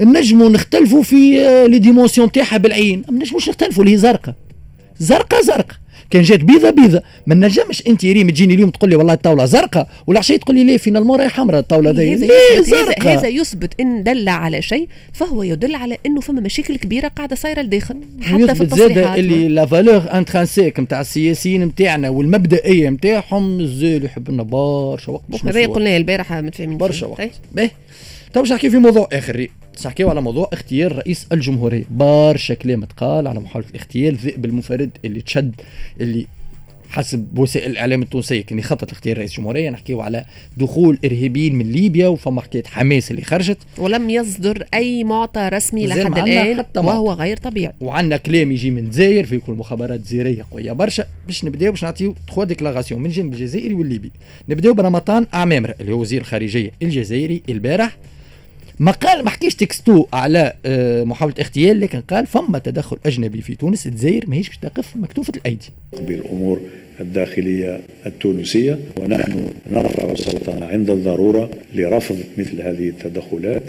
نجموا 0.00 0.48
نختلفوا 0.48 1.02
في 1.02 1.40
آه، 1.40 1.66
les 1.66 1.78
dimensions 1.78 2.32
تاعها 2.32 2.56
بالعين. 2.56 3.04
ما 3.10 3.18
نجموش 3.18 3.48
نختلفوا 3.48 3.84
اللي 3.84 3.94
هي 3.94 3.98
زرقاء 3.98 4.34
زرقاء 4.98 5.42
زرقاء 5.42 5.76
كان 6.14 6.22
جات 6.22 6.40
بيضة 6.40 6.70
بيضة 6.70 7.02
ما 7.26 7.34
نجمش 7.34 7.82
أنت 7.86 8.04
ريم 8.04 8.30
تجيني 8.30 8.54
اليوم 8.54 8.70
تقول 8.70 8.90
لي 8.90 8.96
والله 8.96 9.12
الطاولة 9.12 9.44
زرقاء 9.44 9.88
والعشيه 10.06 10.36
تقول 10.36 10.56
لي 10.56 10.64
ليه 10.64 10.76
finalement 10.76 11.18
راهي 11.20 11.28
حمراء 11.28 11.60
الطاولة 11.60 11.90
هذا 11.90 12.02
ليه 12.02 12.14
يثبت- 12.58 12.74
هذا- 13.04 13.18
هذا 13.18 13.28
يثبت 13.28 13.80
إن 13.80 14.02
دل 14.02 14.28
على 14.28 14.62
شيء 14.62 14.88
فهو 15.12 15.42
يدل 15.42 15.74
على 15.74 15.96
إنه 16.06 16.20
فما 16.20 16.40
مشاكل 16.40 16.76
كبيرة 16.76 17.08
قاعدة 17.08 17.36
صايرة 17.36 17.62
لداخل 17.62 17.96
حتى 18.22 18.54
في 18.54 18.60
التصريحات 18.60 19.18
اللي 19.18 19.48
la 19.48 19.66
valeur 19.66 20.02
intrinsèque 20.12 20.80
نتاع 20.80 21.00
السياسيين 21.00 21.64
نتاعنا 21.64 22.08
والمبدئية 22.08 22.88
نتاعهم 22.90 23.60
الزوز 23.60 24.04
يحب 24.04 24.30
لنا 24.30 24.42
برشا 24.42 25.12
وقت 25.12 25.22
هذا. 25.44 25.66
قلنا 25.74 25.96
البارح 25.96 26.32
متفاهمين 26.32 26.78
برشا. 26.78 27.06
وقت. 27.06 27.30
باهي 27.54 27.70
تو 28.32 28.40
باش 28.40 28.52
نحكي 28.52 28.70
في 28.70 28.76
موضوع 28.78 29.08
آخر 29.12 29.36
ري. 29.36 29.50
باش 29.74 29.86
نحكيو 29.86 30.10
على 30.10 30.20
موضوع 30.20 30.50
اغتيال 30.52 30.96
رئيس 30.96 31.26
الجمهورية. 31.32 31.84
برشا 31.90 32.54
كلام 32.54 32.84
تقال 32.84 33.26
على 33.26 33.40
محاولة 33.40 33.68
اغتيال 33.74 34.14
الذئب 34.14 34.44
المنفرد 34.44 34.90
اللي 35.04 35.20
تشد 35.20 35.54
اللي 36.00 36.26
حسب 36.88 37.38
وسائل 37.38 37.70
الإعلام 37.70 38.02
التونسية 38.02 38.42
كان 38.42 38.58
يخطط 38.58 38.92
لاغتيال 38.92 39.18
رئيس 39.18 39.30
الجمهوريه 39.30 39.70
نحكيو 39.70 40.00
على 40.00 40.24
دخول 40.56 40.98
إرهابيين 41.04 41.54
من 41.54 41.72
ليبيا 41.72 42.08
وفما 42.08 42.40
حكايه 42.40 42.62
حماس 42.66 43.10
اللي 43.10 43.22
خرجت. 43.22 43.58
ولم 43.78 44.10
يصدر 44.10 44.66
أي 44.74 45.04
معطى 45.04 45.48
رسمي 45.52 45.86
لحد 45.86 46.18
الآن 46.18 46.58
حتى. 46.58 46.80
وهو 46.80 47.12
غير 47.12 47.36
طبيعي. 47.36 47.72
وعندنا 47.80 48.16
كلام 48.16 48.52
يجي 48.52 48.70
من 48.70 48.78
الجزائر 48.78 49.26
في 49.26 49.38
كل 49.38 49.52
مخابرات 49.52 50.00
جزائريه 50.00 50.46
قوية 50.50 50.72
برشا. 50.72 51.06
باش 51.26 51.44
نبداو 51.44 51.70
باش 51.70 51.84
نعطيو 51.84 52.14
trois 52.26 52.44
déclarations 52.44 53.00
من 53.00 53.06
الجانب 53.06 53.32
الجزائري 53.32 53.74
والليبي. 53.74 54.10
نبداو 54.48 54.74
برمضان 54.74 55.26
عمامره 55.32 55.74
اللي 55.80 55.92
هو 55.92 56.00
وزير 56.00 56.20
الخارجية 56.20 56.70
الجزائري 56.82 57.42
البارح. 57.48 57.96
ما 58.78 58.92
قال 58.92 59.24
ما 59.24 59.30
حكيش 59.30 59.54
texto 59.54 60.06
على 60.12 60.52
آه، 60.66 61.04
محاولة 61.04 61.34
اغتيال 61.40 61.80
لكن 61.80 62.00
قال 62.00 62.26
فما 62.26 62.58
تدخل 62.58 62.98
أجنبي 63.06 63.40
في 63.40 63.54
تونس 63.54 63.86
الجزائر 63.86 64.24
ماهيش 64.28 64.48
باش 64.48 64.56
تقف 64.58 64.96
مكتوفة 64.96 65.32
الأيدي. 65.36 65.70
بالأمور 66.00 66.60
الداخلية 67.00 67.80
التونسية 68.06 68.78
ونحن 68.96 69.46
نرفع 69.70 70.14
صوتنا 70.14 70.66
عند 70.66 70.90
الضرورة 70.90 71.50
لرفض 71.74 72.18
مثل 72.38 72.62
هذه 72.62 72.88
التدخلات 72.88 73.62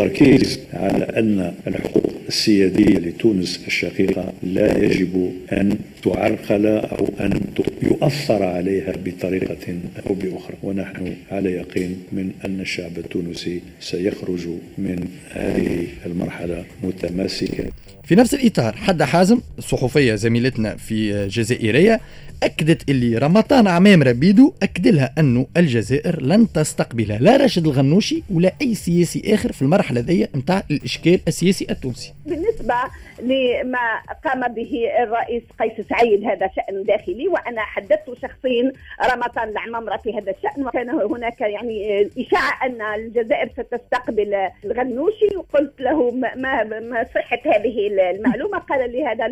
وللتركيز 0.00 0.60
على 0.72 1.04
أن 1.04 1.52
الحقوق 1.66 2.12
السيادية 2.28 2.98
لتونس 2.98 3.60
الشقيقة 3.66 4.32
لا 4.42 4.84
يجب 4.84 5.32
أن 5.52 5.78
تعرقل 6.04 6.66
أو 6.66 7.08
أن 7.20 7.40
يؤثر 7.82 8.42
عليها 8.42 8.92
بطريقة 9.04 9.78
أو 10.06 10.14
بأخرى. 10.14 10.56
ونحن 10.62 11.14
على 11.30 11.52
يقين 11.52 11.96
من 12.12 12.30
أن 12.44 12.60
الشعب 12.60 12.98
التونسي 12.98 13.60
سيخرج 13.80 14.46
من 14.78 15.08
هذه 15.30 15.86
المرحلة 16.06 16.64
متماسكا. 16.82 17.64
في 18.04 18.14
نفس 18.14 18.34
الإطار 18.34 18.76
حدا 18.76 19.04
حازم 19.04 19.40
صحفية 19.58 20.14
زميلتنا 20.14 20.76
في 20.76 21.28
جزائريه 21.28 22.00
أكدت 22.42 22.90
اللي 22.90 23.18
رمضان 23.18 23.66
عمامره 23.66 24.12
بيدو 24.12 24.52
اكد 24.62 24.88
لها 24.88 25.12
انه 25.18 25.46
الجزائر 25.56 26.22
لن 26.22 26.52
تستقبل 26.52 27.16
لا 27.20 27.36
راشد 27.36 27.66
الغنوشي 27.66 28.22
ولا 28.30 28.52
أي 28.62 28.74
سياسي 28.74 29.22
آخر 29.34 29.52
في 29.52 29.62
المرحلة 29.90 30.00
ذي 30.00 30.28
نتاع 30.36 30.62
الإشكال 30.70 31.20
السياسي 31.28 31.66
التونسي. 31.70 32.14
بالنسبة 32.26 32.74
لما 33.20 34.02
قام 34.24 34.54
به 34.54 34.88
الرئيس 35.02 35.42
قيس 35.60 35.86
سعيد 35.88 36.24
هذا 36.24 36.50
شأن 36.56 36.84
داخلي 36.84 37.28
وأنا 37.28 37.60
حدثت 37.60 38.06
شخصيا 38.22 38.72
رمضان 39.12 39.48
العمامرة 39.48 39.96
في 39.96 40.18
هذا 40.18 40.30
الشأن 40.30 40.66
وكان 40.66 40.90
هناك 40.90 41.40
يعني 41.40 42.08
إشاعة 42.18 42.66
أن 42.66 42.82
الجزائر 42.82 43.48
ستستقبل 43.48 44.50
الغنوشي 44.64 45.36
وقلت 45.36 45.80
له 45.80 46.10
ما, 46.10 46.64
ما, 46.64 47.06
صحة 47.14 47.40
هذه 47.46 47.88
المعلومة؟ 47.88 48.58
قال 48.58 48.92
لي 48.92 49.06
هذا 49.06 49.28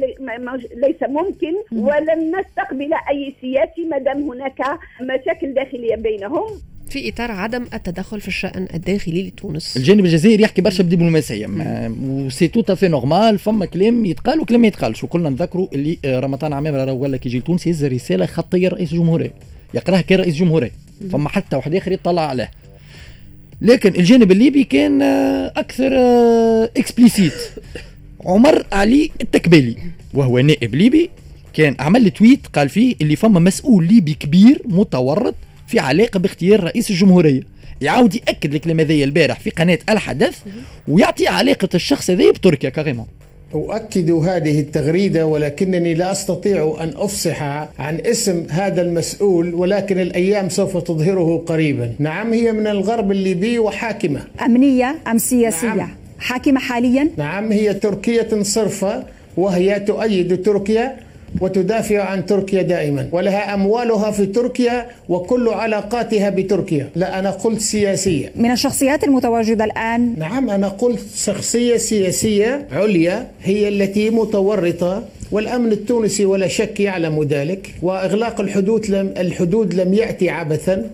ليس 0.75 1.03
ممكن 1.03 1.55
ولن 1.73 2.38
نستقبل 2.38 2.95
أي 3.11 3.35
سياسي 3.40 3.85
ما 3.85 3.99
دام 3.99 4.31
هناك 4.31 4.61
مشاكل 5.01 5.55
داخلية 5.55 5.97
بينهم. 5.97 6.74
في 6.95 7.09
إطار 7.09 7.31
عدم 7.31 7.65
التدخل 7.75 8.21
في 8.21 8.29
الشأن 8.29 8.67
الداخلي 8.75 9.23
لتونس. 9.23 9.77
الجانب 9.77 10.05
الجزائري 10.05 10.43
يحكي 10.43 10.63
برشا 10.63 10.83
بدبلوماسية. 10.83 11.47
ما- 11.47 11.95
و 12.01 12.09
c'est 12.09 12.49
tout 12.49 12.75
à 12.75 12.77
fait 12.77 12.88
normal 12.88 13.38
فما 13.39 13.67
كلام 13.67 14.05
يتقال 14.05 14.41
وكلام 14.41 14.61
ما 14.61 14.67
يتقالش. 14.67 15.05
وكلنا 15.05 15.31
نذكروا 15.31 15.69
اللي 15.73 15.99
آه، 16.05 16.21
رمضان 16.21 16.53
عمامره 16.53 16.85
راه 16.85 16.93
ولا 16.93 17.17
كي 17.17 17.29
يجي 17.29 17.39
لتونس 17.39 17.67
يهز 17.67 17.85
رسالة 17.85 18.27
خطيه 18.27 18.69
رئيس 18.69 18.93
الجمهورية. 18.93 19.33
يقراها 19.75 20.01
كان 20.01 20.19
رئيس 20.19 20.35
جمهوريه 20.35 20.71
فما 21.13 21.29
حتى 21.29 21.57
واحد 21.57 21.75
آخر 21.75 21.93
يطلع 21.93 22.23
عليه. 22.29 22.51
لكن 23.63 23.95
الجانب 24.01 24.33
الليبي 24.33 24.65
كان 24.65 25.03
آه، 25.03 25.53
أكثر 25.57 25.93
explicite 26.77 27.33
عمر 28.25 28.67
علي 28.73 29.11
التكبالي 29.21 29.77
وهو 30.15 30.39
نائب 30.39 30.75
ليبي 30.75 31.11
كان 31.55 31.77
عمل 31.79 32.11
tweet 32.11 32.47
قال 32.47 32.69
فيه 32.69 32.95
اللي 33.03 33.17
فما 33.17 33.41
مسؤول 33.41 33.87
ليبي 33.87 34.15
كبير 34.15 34.63
متورط 34.65 35.35
في 35.66 35.79
علاقة 35.79 36.18
باغتيال 36.19 36.64
رئيس 36.64 36.90
الجمهورية. 36.90 37.55
يعاود 37.81 38.14
يأكد 38.14 38.55
الكلام 38.55 38.81
هذايا 38.81 39.05
البارح 39.05 39.40
في 39.40 39.50
قناة 39.50 39.79
الحدث 39.88 40.38
ويعطي 40.88 41.29
علاقة 41.29 41.68
الشخص 41.74 42.11
هذايا 42.11 42.31
بتركيا 42.31 42.70
carrément 42.71 43.07
أؤكد 43.55 44.11
هذه 44.11 44.61
التغريدة 44.61 45.27
ولكنني 45.27 45.94
لا 45.94 46.12
أستطيع 46.12 46.77
أن 46.81 46.92
أفصح 46.96 47.42
عن 47.79 48.00
اسم 48.07 48.46
هذا 48.50 48.83
المسؤول 48.83 49.55
ولكن 49.55 50.00
الأيام 50.00 50.48
سوف 50.48 50.77
تظهره 50.77 51.44
قريبا. 51.46 51.92
نعم 51.98 52.33
هي 52.33 52.53
من 52.53 52.66
الغرب 52.66 53.11
الليبي 53.12 53.59
وحاكمة. 53.59 54.20
أمنية 54.44 54.96
أم 55.11 55.18
سياسية؟ 55.18 55.74
نعم. 55.74 55.96
حاكمة 56.18 56.61
حاليا؟ 56.61 57.11
نعم 57.16 57.53
هي 57.53 57.74
تركية 57.74 58.42
صرفة 58.42 59.05
وهي 59.37 59.81
تؤيد 59.81 60.42
تركيا 60.42 60.96
وتدافع 61.40 62.03
عن 62.03 62.27
تركيا 62.27 62.62
دائما. 62.62 63.09
ولها 63.12 63.55
أموالها 63.55 64.11
في 64.11 64.27
تركيا 64.27 64.87
وكل 65.09 65.49
علاقاتها 65.49 66.31
بتركيا. 66.31 66.90
لا 66.97 67.18
أنا 67.18 67.31
قلت 67.31 67.61
سياسية. 67.61 68.33
من 68.37 68.51
الشخصيات 68.51 69.05
المتواجدة 69.05 69.64
الآن؟ 69.64 70.14
نعم 70.18 70.51
أنا 70.51 70.68
قلت 70.68 71.05
شخصية 71.16 71.77
سياسية 71.77 72.68
عليا 72.73 73.31
هي 73.42 73.68
التي 73.68 74.11
متورطة 74.11 75.09
والأمن 75.31 75.73
التونسي 75.73 76.25
ولا 76.25 76.49
شك 76.49 76.81
يعلم 76.81 77.23
ذلك 77.23 77.75
وإغلاق 77.83 78.40
الحدود 78.40 78.90
لم 78.90 79.14
الحدود 79.18 79.75
لم 79.75 79.94
يأتي 79.94 80.31
عبثا. 80.31 80.90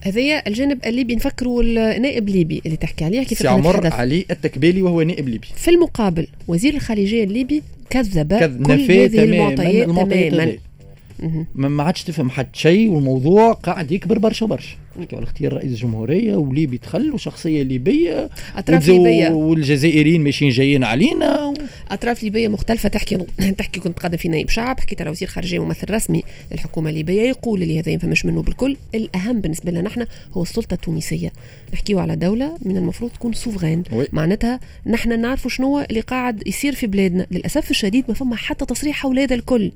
هذايا 0.00 0.48
الجانب 0.48 0.86
الليبي. 0.86 1.14
نفكروا 1.14 1.62
النائب 1.62 2.28
الليبي 2.28 2.62
اللي 2.66 2.76
تحكي 2.76 3.04
عليه 3.04 3.22
كيف 3.22 3.38
سي 3.38 3.48
عمر 3.48 3.86
علي 3.86 4.24
التكبيلي 4.30 4.82
وهو 4.82 5.02
نائب 5.02 5.28
ليبي. 5.28 5.46
في 5.56 5.70
المقابل 5.70 6.26
وزير 6.48 6.74
الخارجيه 6.74 7.24
الليبي 7.24 7.62
كذب 7.90 8.38
كذ 8.38 8.62
كل 8.62 8.72
هذه 8.72 9.06
تماما 9.06 9.48
المعطيات 9.84 10.32
تماما. 10.32 11.68
ما 11.68 11.82
عادش 11.82 12.04
تفهم 12.04 12.30
حد 12.30 12.56
شيء 12.56 12.88
والموضوع 12.90 13.52
قاعد 13.52 13.92
يكبر 13.92 14.18
برشا 14.18 14.46
برشا 14.46 14.76
نحكي 14.98 15.16
على 15.16 15.22
اختيار 15.24 15.52
رئيس 15.52 15.70
الجمهورية 15.72 16.36
وليبي 16.36 16.76
دخل 16.76 17.12
وشخصية 17.12 17.62
ليبية 17.62 18.30
أطراف 18.56 18.82
والجو- 18.86 18.88
ليبية. 18.90 19.28
والجزائريين 19.30 20.24
ماشيين 20.24 20.50
جايين 20.50 20.84
علينا. 20.84 21.44
و... 21.44 21.54
أطراف 21.90 22.22
ليبية 22.22 22.48
مختلفة. 22.48 22.88
تحكي 22.88 23.18
تحكي 23.58 23.80
كنت 23.80 23.98
قادم 23.98 24.16
في 24.16 24.28
نائب 24.28 24.48
شعب. 24.48 24.80
حكيت 24.80 25.00
على 25.00 25.10
وزير 25.10 25.28
خارجية 25.28 25.64
ممثل 25.64 25.90
رسمي 25.94 26.22
للحكومة 26.52 26.90
الليبية. 26.90 27.22
يقول 27.22 27.62
اللي 27.62 27.80
هذا 27.80 27.92
ينفهمش 27.92 28.26
منه 28.26 28.42
بالكل 28.42 28.76
الأهم 28.94 29.40
بالنسبة 29.40 29.70
لنا 29.70 29.80
نحن 29.82 30.06
هو 30.32 30.42
السلطة 30.42 30.74
التونسية. 30.74 31.32
نحكيو 31.74 31.98
على 31.98 32.16
دولة 32.16 32.58
من 32.62 32.76
المفروض 32.76 33.10
تكون 33.10 33.32
souveraine. 33.32 33.82
معناتها 34.12 34.60
نحن 34.86 35.20
نعرفوا 35.20 35.50
شنو 35.50 35.80
اللي 35.80 36.00
قاعد 36.00 36.42
يصير 36.46 36.74
في 36.74 36.86
بلادنا. 36.86 37.26
للأسف 37.30 37.70
الشديد 37.70 38.04
ما 38.08 38.14
فما 38.14 38.36
حتى 38.36 38.64
تصريح 38.66 38.96
حول 38.96 39.18
هذا 39.18 39.34
الكل. 39.34 39.72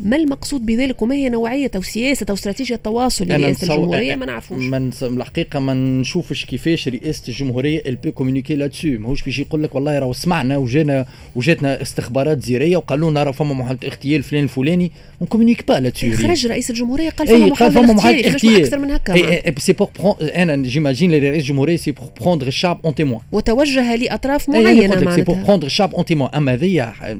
ما 0.00 0.16
المقصود 0.16 0.66
بذلك 0.66 1.02
وما 1.02 1.14
هي 1.14 1.28
نوعية 1.28 1.70
أو 1.76 1.82
سياسة 1.82 2.26
أو 2.28 2.34
استراتيجية 2.34 2.74
التواصل 2.74 3.24
لرئاسة 3.24 3.66
نتصور- 3.66 3.70
الجمهورية؟ 3.74 4.14
ما 4.16 4.26
نعرفوش. 4.26 4.64
ما 4.64 4.78
نص- 4.78 5.02
الحقيقة 5.02 5.60
ما 5.60 5.74
نشوفش 5.74 6.44
كيفاش 6.44 6.88
رئاسة 6.88 7.22
الجمهورية 7.28 7.82
elle 7.86 7.98
peut 7.98 8.10
communiquer 8.10 8.54
là-dessus 8.54 8.88
ماهوش 8.88 9.22
باش 9.22 9.38
يقول 9.38 9.62
لك 9.62 9.74
والله 9.74 9.98
راهو 9.98 10.12
سمعنا 10.12 10.56
وجانا 10.56 11.06
وجاتنا 11.36 11.82
استخبارات 11.82 12.42
جزائرية 12.44 12.76
وقالوا 12.76 13.10
لنا 13.10 13.22
راه 13.22 13.30
فما 13.32 13.54
محاولة 13.54 13.78
اغتيال 13.84 14.22
فلان 14.22 14.42
الفلاني. 14.44 14.92
on 15.20 15.28
communique 15.28 15.68
pas 15.68 15.72
là-dessus 15.80 16.10
خرج 16.12 16.46
رئيس 16.46 16.70
الجمهورية 16.70 17.10
قال 17.10 17.28
اي 17.28 17.54
فما 17.54 17.80
محاولة 17.92 18.26
اغتيال 18.28 18.56
أكثر 18.64 18.78
من 18.78 18.90
هكا. 18.90 19.58
c'est 19.60 19.72
pour 19.72 19.88
أنا 20.20 20.56
j'imagine 20.56 21.10
رئيس 21.10 21.42
الجمهورية 21.42 21.76
c'est 21.76 21.92
pour 21.92 22.08
prendre 22.20 22.46
الشعب 22.46 22.80
en 22.84 22.94
témoin 22.94 23.20
وتوجه 23.32 23.96
لأطراف 23.96 24.48
معينة 24.48 24.94
معينه 24.94 25.16
c'est 25.16 25.22
pour 25.22 25.36
prendre 25.36 25.66
الشعب 25.66 25.94
en 25.94 26.04
témoin 26.04 26.30
أما 26.34 26.52
هذيا 26.52 26.84
ح- 26.84 27.16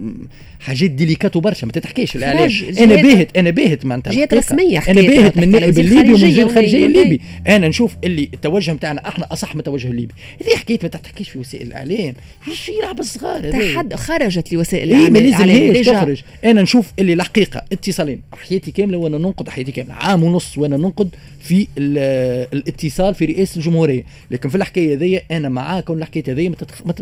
حاجات 0.65 0.91
délicates 0.91 1.41
برشا 1.41 1.67
ما 1.67 1.73
تتحكيش. 1.73 2.17
الاعلام 2.17 2.51
أنا 2.79 3.03
باهت 3.03 3.37
أنا 3.37 3.51
باهت 3.51 3.85
معناتها. 3.85 4.13
جهات. 4.13 4.35
رسمية 4.35 4.79
أنا 4.89 5.01
باهت 5.01 5.37
من 5.37 5.43
النائب 5.43 5.79
الليبي 5.79 6.01
ومن 6.13 6.13
وزير 6.13 6.47
الخارجيه 6.47 6.87
الليبي 6.87 7.21
أنا 7.49 7.69
نشوف 7.69 7.97
اللي 8.05 8.29
التوجه 8.35 8.73
نتاعنا 8.73 9.09
إحنا 9.09 9.33
أصح 9.33 9.55
من 9.55 9.59
التوجه 9.61 9.89
الليبي. 9.89 10.15
هذه 10.43 10.57
حكاية 10.57 10.79
ما 10.83 10.89
تحكيش 10.89 11.29
في 11.29 11.39
وسائل 11.39 11.67
الإعلام. 11.67 12.15
شو 12.53 12.73
يلعب 12.73 13.01
الصغار 13.01 13.49
هذا 13.49 13.73
تحد 13.75 13.95
خرجت 13.95 14.53
لوسائل 14.53 14.97
ما 14.97 15.19
الاعلام 15.19 15.49
هيك 15.49 15.73
déjà. 15.73 15.93
تخرج. 15.93 16.23
أنا 16.45 16.63
نشوف 16.63 16.93
اللي 16.99 17.13
الحقيقة 17.13 17.65
اتصالين. 17.73 18.21
حياتي 18.49 18.71
كاملة 18.71 18.99
وأنا 18.99 19.19
ننقد 19.19 19.49
حياتي 19.49 19.73
كاملة. 19.73 19.95
عام 19.95 20.25
ونص 20.25 20.59
وأنا 20.59 20.77
ننقد 20.77 21.09
في 21.41 21.67
ال- 21.79 22.49
الاتصال 22.53 23.15
في 23.15 23.25
رئاسة 23.25 23.57
الجمهورية. 23.59 24.05
لكن 24.31 24.49
في 24.49 24.55
الحكاية 24.55 24.95
هذيا 24.95 25.23
أنا 25.31 25.49
معاك 25.49 25.91
الحكاية 25.91 26.25
هذيا 26.29 26.49
ما. 26.49 26.57
ما. 26.85 26.95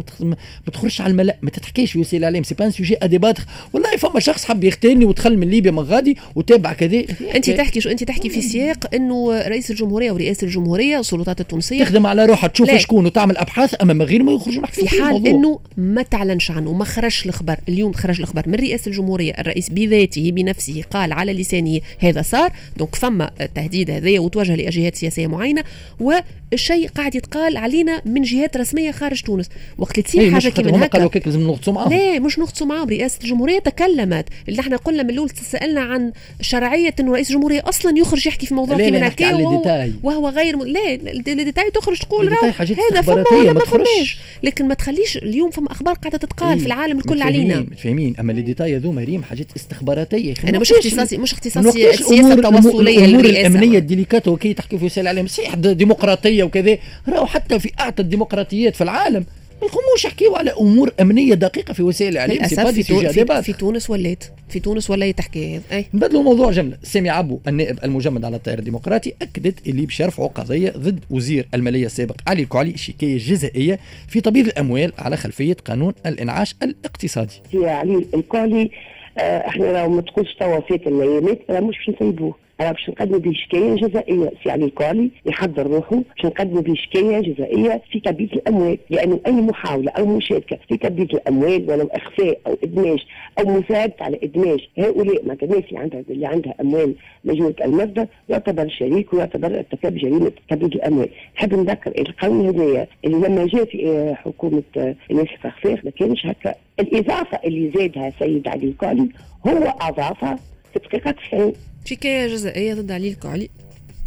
ما 0.66 0.72
تخرجش 0.72 1.00
على 1.00 1.10
الملأ. 1.10 1.36
ما 1.42 1.50
تتحكيش 1.50 1.92
في 1.92 1.98
وسائل 1.98 2.18
الإعلام. 2.18 2.42
c'est 2.42 2.54
pas 2.54 2.96
sujet 3.02 3.17
à 3.17 3.20
débattre 3.20 3.44
والله 3.72 3.96
فما 3.96 4.20
شخص 4.20 4.44
حب 4.44 4.64
يغتالني 4.64 5.04
ودخل 5.04 5.36
من 5.36 5.48
ليبيا 5.48 5.70
من 5.70 5.78
غادي 5.78 6.16
وتابع 6.34 6.72
كذا 6.72 7.04
أنت 7.34 7.50
تحكي 7.50 7.80
شو 7.80 7.90
أنت 7.90 8.04
تحكي 8.04 8.28
في 8.28 8.42
سياق 8.42 8.94
إنه 8.94 9.42
رئيس 9.48 9.70
الجمهورية 9.70 10.12
ورئاسه 10.12 10.44
الجمهورية 10.44 10.96
والسلطات 10.96 11.40
التونسية 11.40 11.84
تخدم 11.84 12.06
على 12.06 12.26
روحها 12.26 12.48
تشوف. 12.48 12.70
شكون 12.76 13.06
وتعمل 13.06 13.36
أبحاث 13.36 13.82
أما 13.82 13.92
من 13.92 14.02
غير 14.02 14.22
ما 14.22 14.32
يخرجوا 14.32 14.62
نحكي 14.62 14.86
في 14.86 15.02
حال. 15.02 15.26
إنه 15.26 15.60
ما 15.76 16.02
تعلنش 16.02 16.50
عنه 16.50 16.70
وما 16.70 16.84
خرجش 16.84 17.26
الخبر 17.26 17.56
اليوم 17.68 17.92
خرج 17.92 18.20
الخبر 18.20 18.42
من 18.46 18.54
رئاسه 18.54 18.88
الجمهورية 18.88 19.32
الرئيس 19.38 19.70
بذاته 19.70 20.30
بنفسه 20.30 20.82
قال 20.90 21.12
على 21.12 21.32
لسانه 21.32 21.80
هذا 21.98 22.22
صار 22.22 22.52
donc 22.76 22.94
فما 22.94 23.30
التهديد 23.40 23.90
هذايا 23.90 24.20
وتوجه 24.20 24.56
لجهات 24.56 24.96
سياسية 24.96 25.26
معينة 25.26 25.64
والشيء 26.00 26.88
قاعد 26.88 27.14
يتقال 27.14 27.56
علينا 27.56 28.02
من 28.06 28.22
جهات 28.22 28.56
رسمية 28.56 28.90
خارج 28.90 29.22
تونس 29.22 29.48
وقت 29.78 29.98
اللي 29.98 30.04
إيه، 30.08 30.30
تصير 30.30 30.36
مش 30.36 30.44
حاجة 30.44 30.52
كيما 30.52 30.84
هكا 30.84 30.98
قالوا 30.98 31.10
لازم 31.26 31.40
نغطسوا 31.40 31.72
معاهم 31.72 31.92
لا 31.92 32.18
مش 32.18 32.38
نغطسوا 32.38 32.66
معاهم 32.66 32.88
رئاسة 32.88 33.18
الجمهوريه 33.24 33.41
تكلمت 33.60 34.24
اللي 34.48 34.60
إحنا 34.60 34.76
قلنا 34.76 35.02
من 35.02 35.10
الأول 35.10 35.30
تسالنا 35.30 35.80
عن 35.80 36.12
شرعية 36.40 36.94
إنه 37.00 37.12
رئيس 37.12 37.30
الجمهورية 37.30 37.62
أصلا 37.68 37.98
يخرج 37.98 38.26
يحكي 38.26 38.46
في 38.46 38.54
موضوع 38.54 38.76
على 38.76 39.12
وهو, 39.20 39.54
الديتاي. 39.54 39.92
وهو 40.02 40.28
غير 40.28 40.56
م... 40.56 40.62
لا 40.62 40.94
الديتاي 40.94 41.70
تخرج 41.70 41.98
تقول 41.98 42.28
الديتاي 42.28 42.52
حاجات 42.52 42.76
هذا 42.90 43.00
فما 43.00 43.24
ولا 43.32 43.52
ما. 43.52 43.60
فماش 43.60 44.18
لكن 44.42 44.68
ما 44.68 44.74
تخليش 44.74 45.16
اليوم 45.16 45.50
فما 45.50 45.72
أخبار 45.72 45.94
قاعدة 45.94 46.18
تتقال 46.18 46.58
في 46.58 46.66
العالم 46.66 46.98
الكل 46.98 47.22
علينا 47.22 47.60
متفاهمين 47.60 48.14
أما 48.20 48.32
les 48.32 48.42
détails 48.42 48.76
هذوما 48.76 49.04
ريم 49.04 49.22
حاجات 49.22 49.46
استخباراتية. 49.56 50.34
أنا 50.48 50.58
مش 50.58 50.72
اختصاصي 50.72 51.18
مش 51.18 51.32
اختصاصي 51.32 51.90
السياسة 51.90 52.34
التواصليه 52.34 53.04
الأمور. 53.04 53.24
الأمنية 53.24 53.78
ال 53.78 53.83
délicates 53.83 54.30
وكي 54.30 54.54
تحكي 54.54 54.78
في 54.78 54.84
وسائل 54.84 55.00
الإعلام 55.00 55.26
صحيح 55.26 55.54
ديمقراطية 55.54 56.44
وكذا 56.44 56.78
راهو 57.08 57.26
حتى 57.26 57.58
في 57.58 57.70
أعتى 57.80 58.02
الديمقراطيات 58.02 58.76
في 58.76 58.84
العالم 58.84 59.24
ما 59.62 59.68
يقوموش 59.68 60.04
يحكيوا 60.04 60.38
على 60.38 60.50
أمور 60.60 60.92
أمنية 61.00 61.34
دقيقة 61.34 61.74
في 61.74 61.82
وسائل 61.82 62.12
الإعلام 62.12 62.38
في, 62.72 62.82
في. 62.82 63.42
في 63.42 63.52
تونس 63.52 63.90
ولات 63.90 64.24
في 64.48 64.60
تونس 64.60 64.90
ولا 64.90 65.10
تحكي. 65.10 65.60
أي. 65.72 65.86
نبدلوا 65.94 66.20
الموضوع 66.20 66.50
جمله 66.50 66.76
سامي 66.82 67.10
عبو 67.10 67.40
النائب 67.48 67.78
المجمد 67.84 68.24
على 68.24 68.36
التيار 68.36 68.58
الديمقراطي 68.58 69.12
أكدت 69.22 69.68
اللي 69.68 69.86
باش 69.86 70.00
يرفعوا 70.00 70.28
قضيه 70.28 70.70
ضد 70.70 71.04
وزير 71.10 71.48
المالية 71.54 71.86
السابق 71.86 72.16
علي 72.26 72.42
الكعلي 72.42 72.76
شكاية 72.76 73.18
جزائية 73.18 73.78
في 74.08 74.20
تبييض 74.20 74.46
الأموال 74.46 74.92
على 74.98 75.16
خلفية 75.16 75.56
قانون 75.64 75.94
الإنعاش 76.06 76.54
الاقتصادي. 76.62 77.34
علي 77.54 78.06
الكولي 78.14 78.70
آه، 79.18 79.48
إحنا 79.48 79.64
لو 79.64 79.88
ما 79.88 80.00
تقولش 80.02 80.34
توا 80.40 80.60
فات 80.60 80.86
الأيامات 80.86 81.50
مش 81.50 81.76
باش 81.76 81.96
نسيبوه 81.96 82.34
راه 82.62 82.72
باش 82.72 82.90
نقدموا 82.90 83.18
به 83.18 83.32
شكاية 83.32 83.74
جزائية. 83.74 84.30
سي 84.44 84.50
علي 84.50 84.64
الكولي 84.64 85.10
يحضر 85.26 85.66
روحه 85.66 85.96
باش 85.96 86.24
نقدموا 86.24 86.62
به 86.62 86.74
شكاية 86.74 87.20
جزائية 87.20 87.82
في 87.92 88.00
تبييض 88.00 88.32
الأموال. 88.32 88.78
لأنه 88.90 89.20
أي 89.26 89.32
محاولة 89.32 89.90
أو 89.92 90.06
مشاركة 90.06 90.58
في 90.68 90.76
تبييض 90.76 91.14
الأموال 91.14 91.70
ولو 91.70 91.86
إخفاء 91.92 92.38
أو 92.46 92.56
إدماج 92.64 92.98
أو 93.38 93.44
مساعده 93.60 93.94
على 94.00 94.18
إدماج 94.22 94.60
هؤلاء 94.78 95.22
معناتها 95.26 95.46
الناس 95.46 95.64
اللي 95.68 95.78
عندها 95.78 96.02
اللي 96.10 96.26
عندها 96.26 96.54
أموال 96.60 96.94
مجهولة 97.24 97.54
المصدر 97.64 98.06
يعتبر 98.28 98.68
شريك 98.68 99.12
ويعتبر 99.14 99.46
ارتكاب 99.58 99.94
جريمة 99.94 100.32
تبييض 100.50 100.74
الأموال. 100.74 101.08
نحب 101.36 101.54
نذكر 101.54 101.92
القانون 101.98 102.46
هذايا 102.46 102.86
اللي 103.04 103.16
لما 103.28 103.46
جاء 103.46 103.64
في 103.64 103.86
آه، 103.88 104.14
حكومة 104.14 104.62
آه، 104.76 104.94
الناس 105.10 105.26
الفخفاخ 105.32 105.84
ما 105.84 105.90
كانش 105.90 106.26
هكا. 106.26 106.54
الإضافة 106.80 107.38
اللي 107.44 107.72
زادها 107.76 108.12
سيد 108.18 108.48
علي 108.48 108.66
الكولي 108.66 109.08
هو 109.46 109.74
اضافها 109.80 110.38
في 110.72 110.78
دقيقه 110.78 111.14
90 111.30 111.52
شكايه 111.84 112.28
جزائية 112.28 112.74
ضد 112.74 112.92
علي 112.92 113.08
الكعلي. 113.08 113.48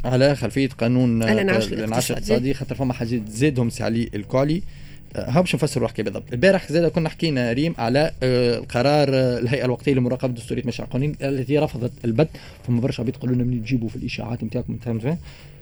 على 0.06 0.36
خلفية 0.36 0.70
قانون 0.70 1.24
آه، 1.24 1.34
الانعاش 1.34 1.74
الانعاش 1.74 2.12
الاقتصادي. 2.12 2.54
خاطر 2.54 2.76
فما 2.76 2.94
حاجات 2.94 3.30
زادهم 3.30 3.70
سي 3.70 3.84
علي 3.84 4.10
الكعلي. 4.16 4.62
آه، 5.16 5.30
ها 5.30 5.42
باش 5.42 5.56
نفسروا 5.56 5.86
الحكاية 5.86 6.04
بالضبط؟ 6.04 6.24
البارح 6.34 6.72
زاد 6.72 6.92
كنا 6.92 7.10
حكينا 7.10 7.54
ريم 7.54 7.76
على 7.78 8.12
آه، 8.24 8.58
القرار 8.58 9.10
آه، 9.14 9.40
الهيئة 9.40 9.66
الوقتية 9.66 9.94
لمراقبة 9.94 10.34
دستورية 10.34 10.64
مشاريع 10.66 10.88
القانون 10.88 11.16
التي 11.22 11.60
رفضت 11.60 11.92
البت 12.06 12.30
فما 12.68 12.82
برشا 12.82 13.04
عباد 13.04 13.16
يقولوا 13.16 13.36
لنا 13.36 13.44
منين 13.44 13.62
تجيبوا 13.62 13.90
في 13.90 13.96
الإشاعات 13.96 14.44
نتاعكم 14.44 14.78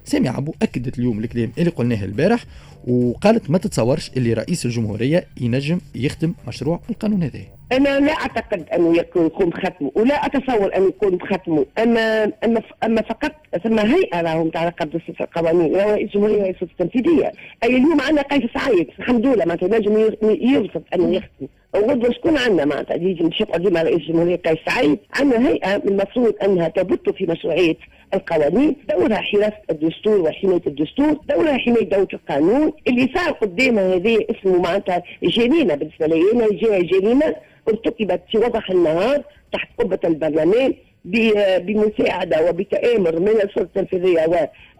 سامي 0.05 0.29
عبو 0.29 0.53
أكدت 0.61 0.99
اليوم 0.99 1.19
الكلام 1.19 1.51
اللي 1.57 1.69
قلناه 1.69 2.05
البارح 2.05 2.45
وقالت 2.87 3.49
ما 3.49 3.57
تتصورش 3.57 4.11
اللي 4.17 4.33
رئيس 4.33 4.65
الجمهورية 4.65 5.25
ينجم 5.41 5.79
يختم 5.95 6.33
مشروع 6.47 6.79
القانون 6.89 7.23
هذا. 7.23 7.39
أنا 7.71 7.99
لا 7.99 8.11
أعتقد 8.11 8.65
انه 8.73 8.97
يكون 8.97 9.49
بختمه 9.49 9.91
ولا 9.95 10.25
أتصور 10.25 10.75
انه 10.77 10.87
يكون 10.87 11.17
بختمه. 11.17 11.65
أما 11.77 12.31
أما 12.43 12.61
أما 12.83 13.01
فقط 13.01 13.31
ثم 13.63 13.79
هيئة 13.79 14.21
راهم 14.21 14.49
تاع 14.49 14.65
رقابه 14.65 15.01
القوانين 15.21 15.75
رئيس 15.75 16.07
الجمهورية 16.07 16.41
رئيس 16.41 16.55
التنفيذية. 16.61 17.31
أي 17.63 17.77
اليوم 17.77 18.01
عندنا 18.01 18.21
قيس 18.21 18.43
سعيد 18.53 18.87
الحمد 18.99 19.25
لله 19.25 19.45
معناتها 19.45 19.79
نجم 19.79 19.97
يرفض 20.23 20.81
انه 20.95 21.15
يختم 21.15 21.47
وغدوه 21.75 22.11
شكون 22.11 22.37
عندنا 22.37 22.65
معناتها. 22.65 22.95
يجي 22.95 23.23
مش 23.23 23.41
يقعد 23.41 23.61
ديما 23.63 23.81
رئيس 23.83 23.95
الجمهورية 23.97 24.35
قيس 24.35 24.57
سعيد. 24.65 24.99
عندنا 25.19 25.49
هيئة 25.49 25.77
من 25.77 25.87
المفروض 25.91 26.33
أنها 26.43 26.67
تبت 26.67 27.09
في 27.09 27.25
مشروعية 27.25 27.75
القوانين. 28.13 28.75
دورها 28.89 29.15
حراسة 29.17 29.53
الدستور 29.69 30.21
وحماية 30.21 30.61
الدستور. 30.67 31.13
دورها 31.29 31.57
حماية 31.57 31.83
دولة 31.89 32.07
القانون. 32.13 32.71
اللي 32.87 33.09
صار 33.15 33.31
قدامها 33.31 33.95
هذه 33.95 34.25
اسمه 34.29 34.61
معناتها 34.61 35.03
جريمه 35.23 35.75
بالنسبة 35.75 36.07
لي 36.07 36.31
أنا. 36.33 36.47
جاء 36.51 36.81
جريمه 36.81 37.35
ارتكبت 37.69 38.21
في 38.31 38.37
وضح 38.37 38.69
النهار 38.71 39.23
تحت 39.53 39.67
قبة 39.79 39.99
البرلمان 40.05 40.73
ب- 41.05 41.65
بمساعدة 41.65 42.49
وبتآمر 42.49 43.19
من 43.19 43.27
السلطة 43.27 43.61
التنفيذية 43.61 44.25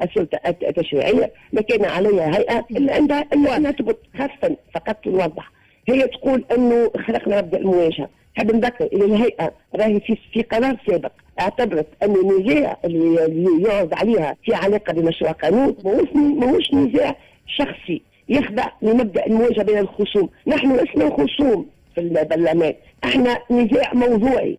والسلطة 0.02 0.40
الت- 0.48 0.64
التشريعية. 0.64 1.32
ما 1.54 1.62
كان 1.62 1.86
عليها 1.86 2.26
عندها 2.72 3.26
إلا 3.34 3.58
انها 3.58 3.72
تبط 3.72 4.00
خاصة 4.18 4.56
فقط 4.76 5.08
نوضح 5.08 5.52
هي 5.88 6.08
تقول 6.08 6.44
أنه 6.58 6.92
خلقنا 7.08 7.38
مبدا 7.38 7.58
المواجهة. 7.58 8.10
نحب 8.38 8.56
نذكر 8.56 8.90
ان 8.94 9.02
الهيئة. 9.02 9.52
راهي 9.76 10.00
في 10.00 10.18
في 10.34 10.42
قرار 10.42 10.78
سابق. 10.88 11.12
اعتبرت 11.40 11.88
أن 12.04 12.16
النزاع 12.16 12.78
اللي 12.86 13.64
يعرض 13.70 13.94
عليها 13.94 14.36
في 14.46 14.54
علاقة 14.54 14.94
بمشروع 14.94 15.32
قانون 15.32 15.76
ماهوش 16.16 16.74
نزاع 16.74 17.16
شخصي. 17.48 18.02
يخضع 18.30 18.66
لمبدأ 18.82 19.26
المواجهة 19.26 19.64
بين 19.64 19.78
الخصوم، 19.78 20.30
نحن 20.48 20.76
لسنا 20.76 21.10
خصوم 21.10 21.66
في 21.96 22.02
البرلمان. 22.02 22.74
إحنا 23.04 23.40
نزاع 23.52 23.94
موضوعي. 23.94 24.58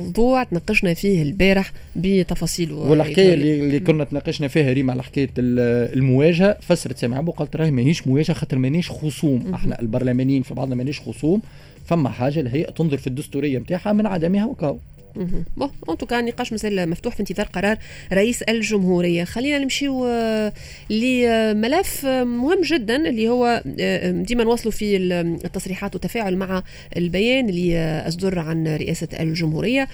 موضوع 0.00 0.42
تناقشنا 0.42 0.94
فيه 0.94 1.22
البارح 1.22 1.72
بتفاصيله 1.96 2.74
والحكاية 2.74 3.34
اللي, 3.34 3.60
اللي 3.60 3.80
كنا 3.80 4.04
تناقشنا 4.04 4.48
فيها 4.48 4.72
ريما 4.72 4.92
على 4.92 5.02
حكاية 5.02 5.30
المواجهة 5.38 6.56
فسرت 6.60 6.98
سامع 6.98 7.18
ابو 7.18 7.32
قالت 7.32 7.56
راهي 7.56 7.70
ماهيش 7.70 8.06
مواجهة 8.06 8.34
خاطر 8.34 8.58
مانيش 8.58 8.90
خصوم. 8.90 9.54
إحنا 9.54 9.80
البرلمانيين 9.80 10.42
في 10.42 10.54
بعضنا 10.54 10.74
مانيش 10.74 11.00
خصوم 11.00 11.42
فما 11.84 12.08
حاجة 12.08 12.40
الهيئه 12.40 12.70
تنظر 12.70 12.96
في 12.96 13.06
الدستورية 13.06 13.58
نتاعها 13.58 13.92
من 13.92 14.06
عدمها 14.06 14.46
وكاو. 14.46 14.78
bon 15.16 15.70
en 15.90 15.96
tout 15.98 16.11
cas 16.11 16.20
نقاش 16.20 16.52
مازال 16.52 16.90
مفتوح 16.90 17.14
في 17.14 17.20
انتظار 17.20 17.46
قرار 17.46 17.78
رئيس 18.12 18.42
الجمهورية. 18.42 19.24
خلينا 19.24 19.58
نمشيو 19.58 20.06
آه، 20.06 20.52
لملف 20.90 22.06
آه، 22.06 22.24
مهم 22.24 22.60
جدا 22.62 22.96
اللي 23.08 23.28
هو 23.28 23.62
آه، 23.80 24.10
ديما 24.10 24.44
نواصلوا 24.44 24.72
في 24.72 24.96
التصريحات 24.96 25.94
والتفاعل 25.94 26.36
مع 26.36 26.62
البيان 26.96 27.48
اللي 27.48 28.04
أصدر 28.08 28.38
عن 28.38 28.68
رئاسة 28.68 29.08
الجمهورية 29.20 29.88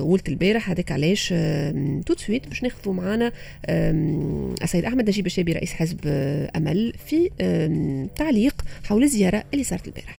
قلت 0.00 0.28
البارح. 0.28 0.70
هذاك 0.70 0.92
علاش 0.92 1.28
tout 2.06 2.11
de 2.11 2.14
suite 2.16 2.48
باش 2.48 2.62
ناخذوا 2.62 2.94
معنا 2.94 3.32
السيد 4.62 4.84
أحمد 4.84 5.08
نجيب 5.08 5.26
الشابي 5.26 5.52
رئيس 5.52 5.72
حزب 5.72 5.98
أمل 6.56 6.92
في 7.06 7.30
تعليق 8.16 8.54
حول 8.84 9.02
الزيارة 9.02 9.44
اللي 9.52 9.64
صارت 9.64 9.86
البارح. 9.86 10.06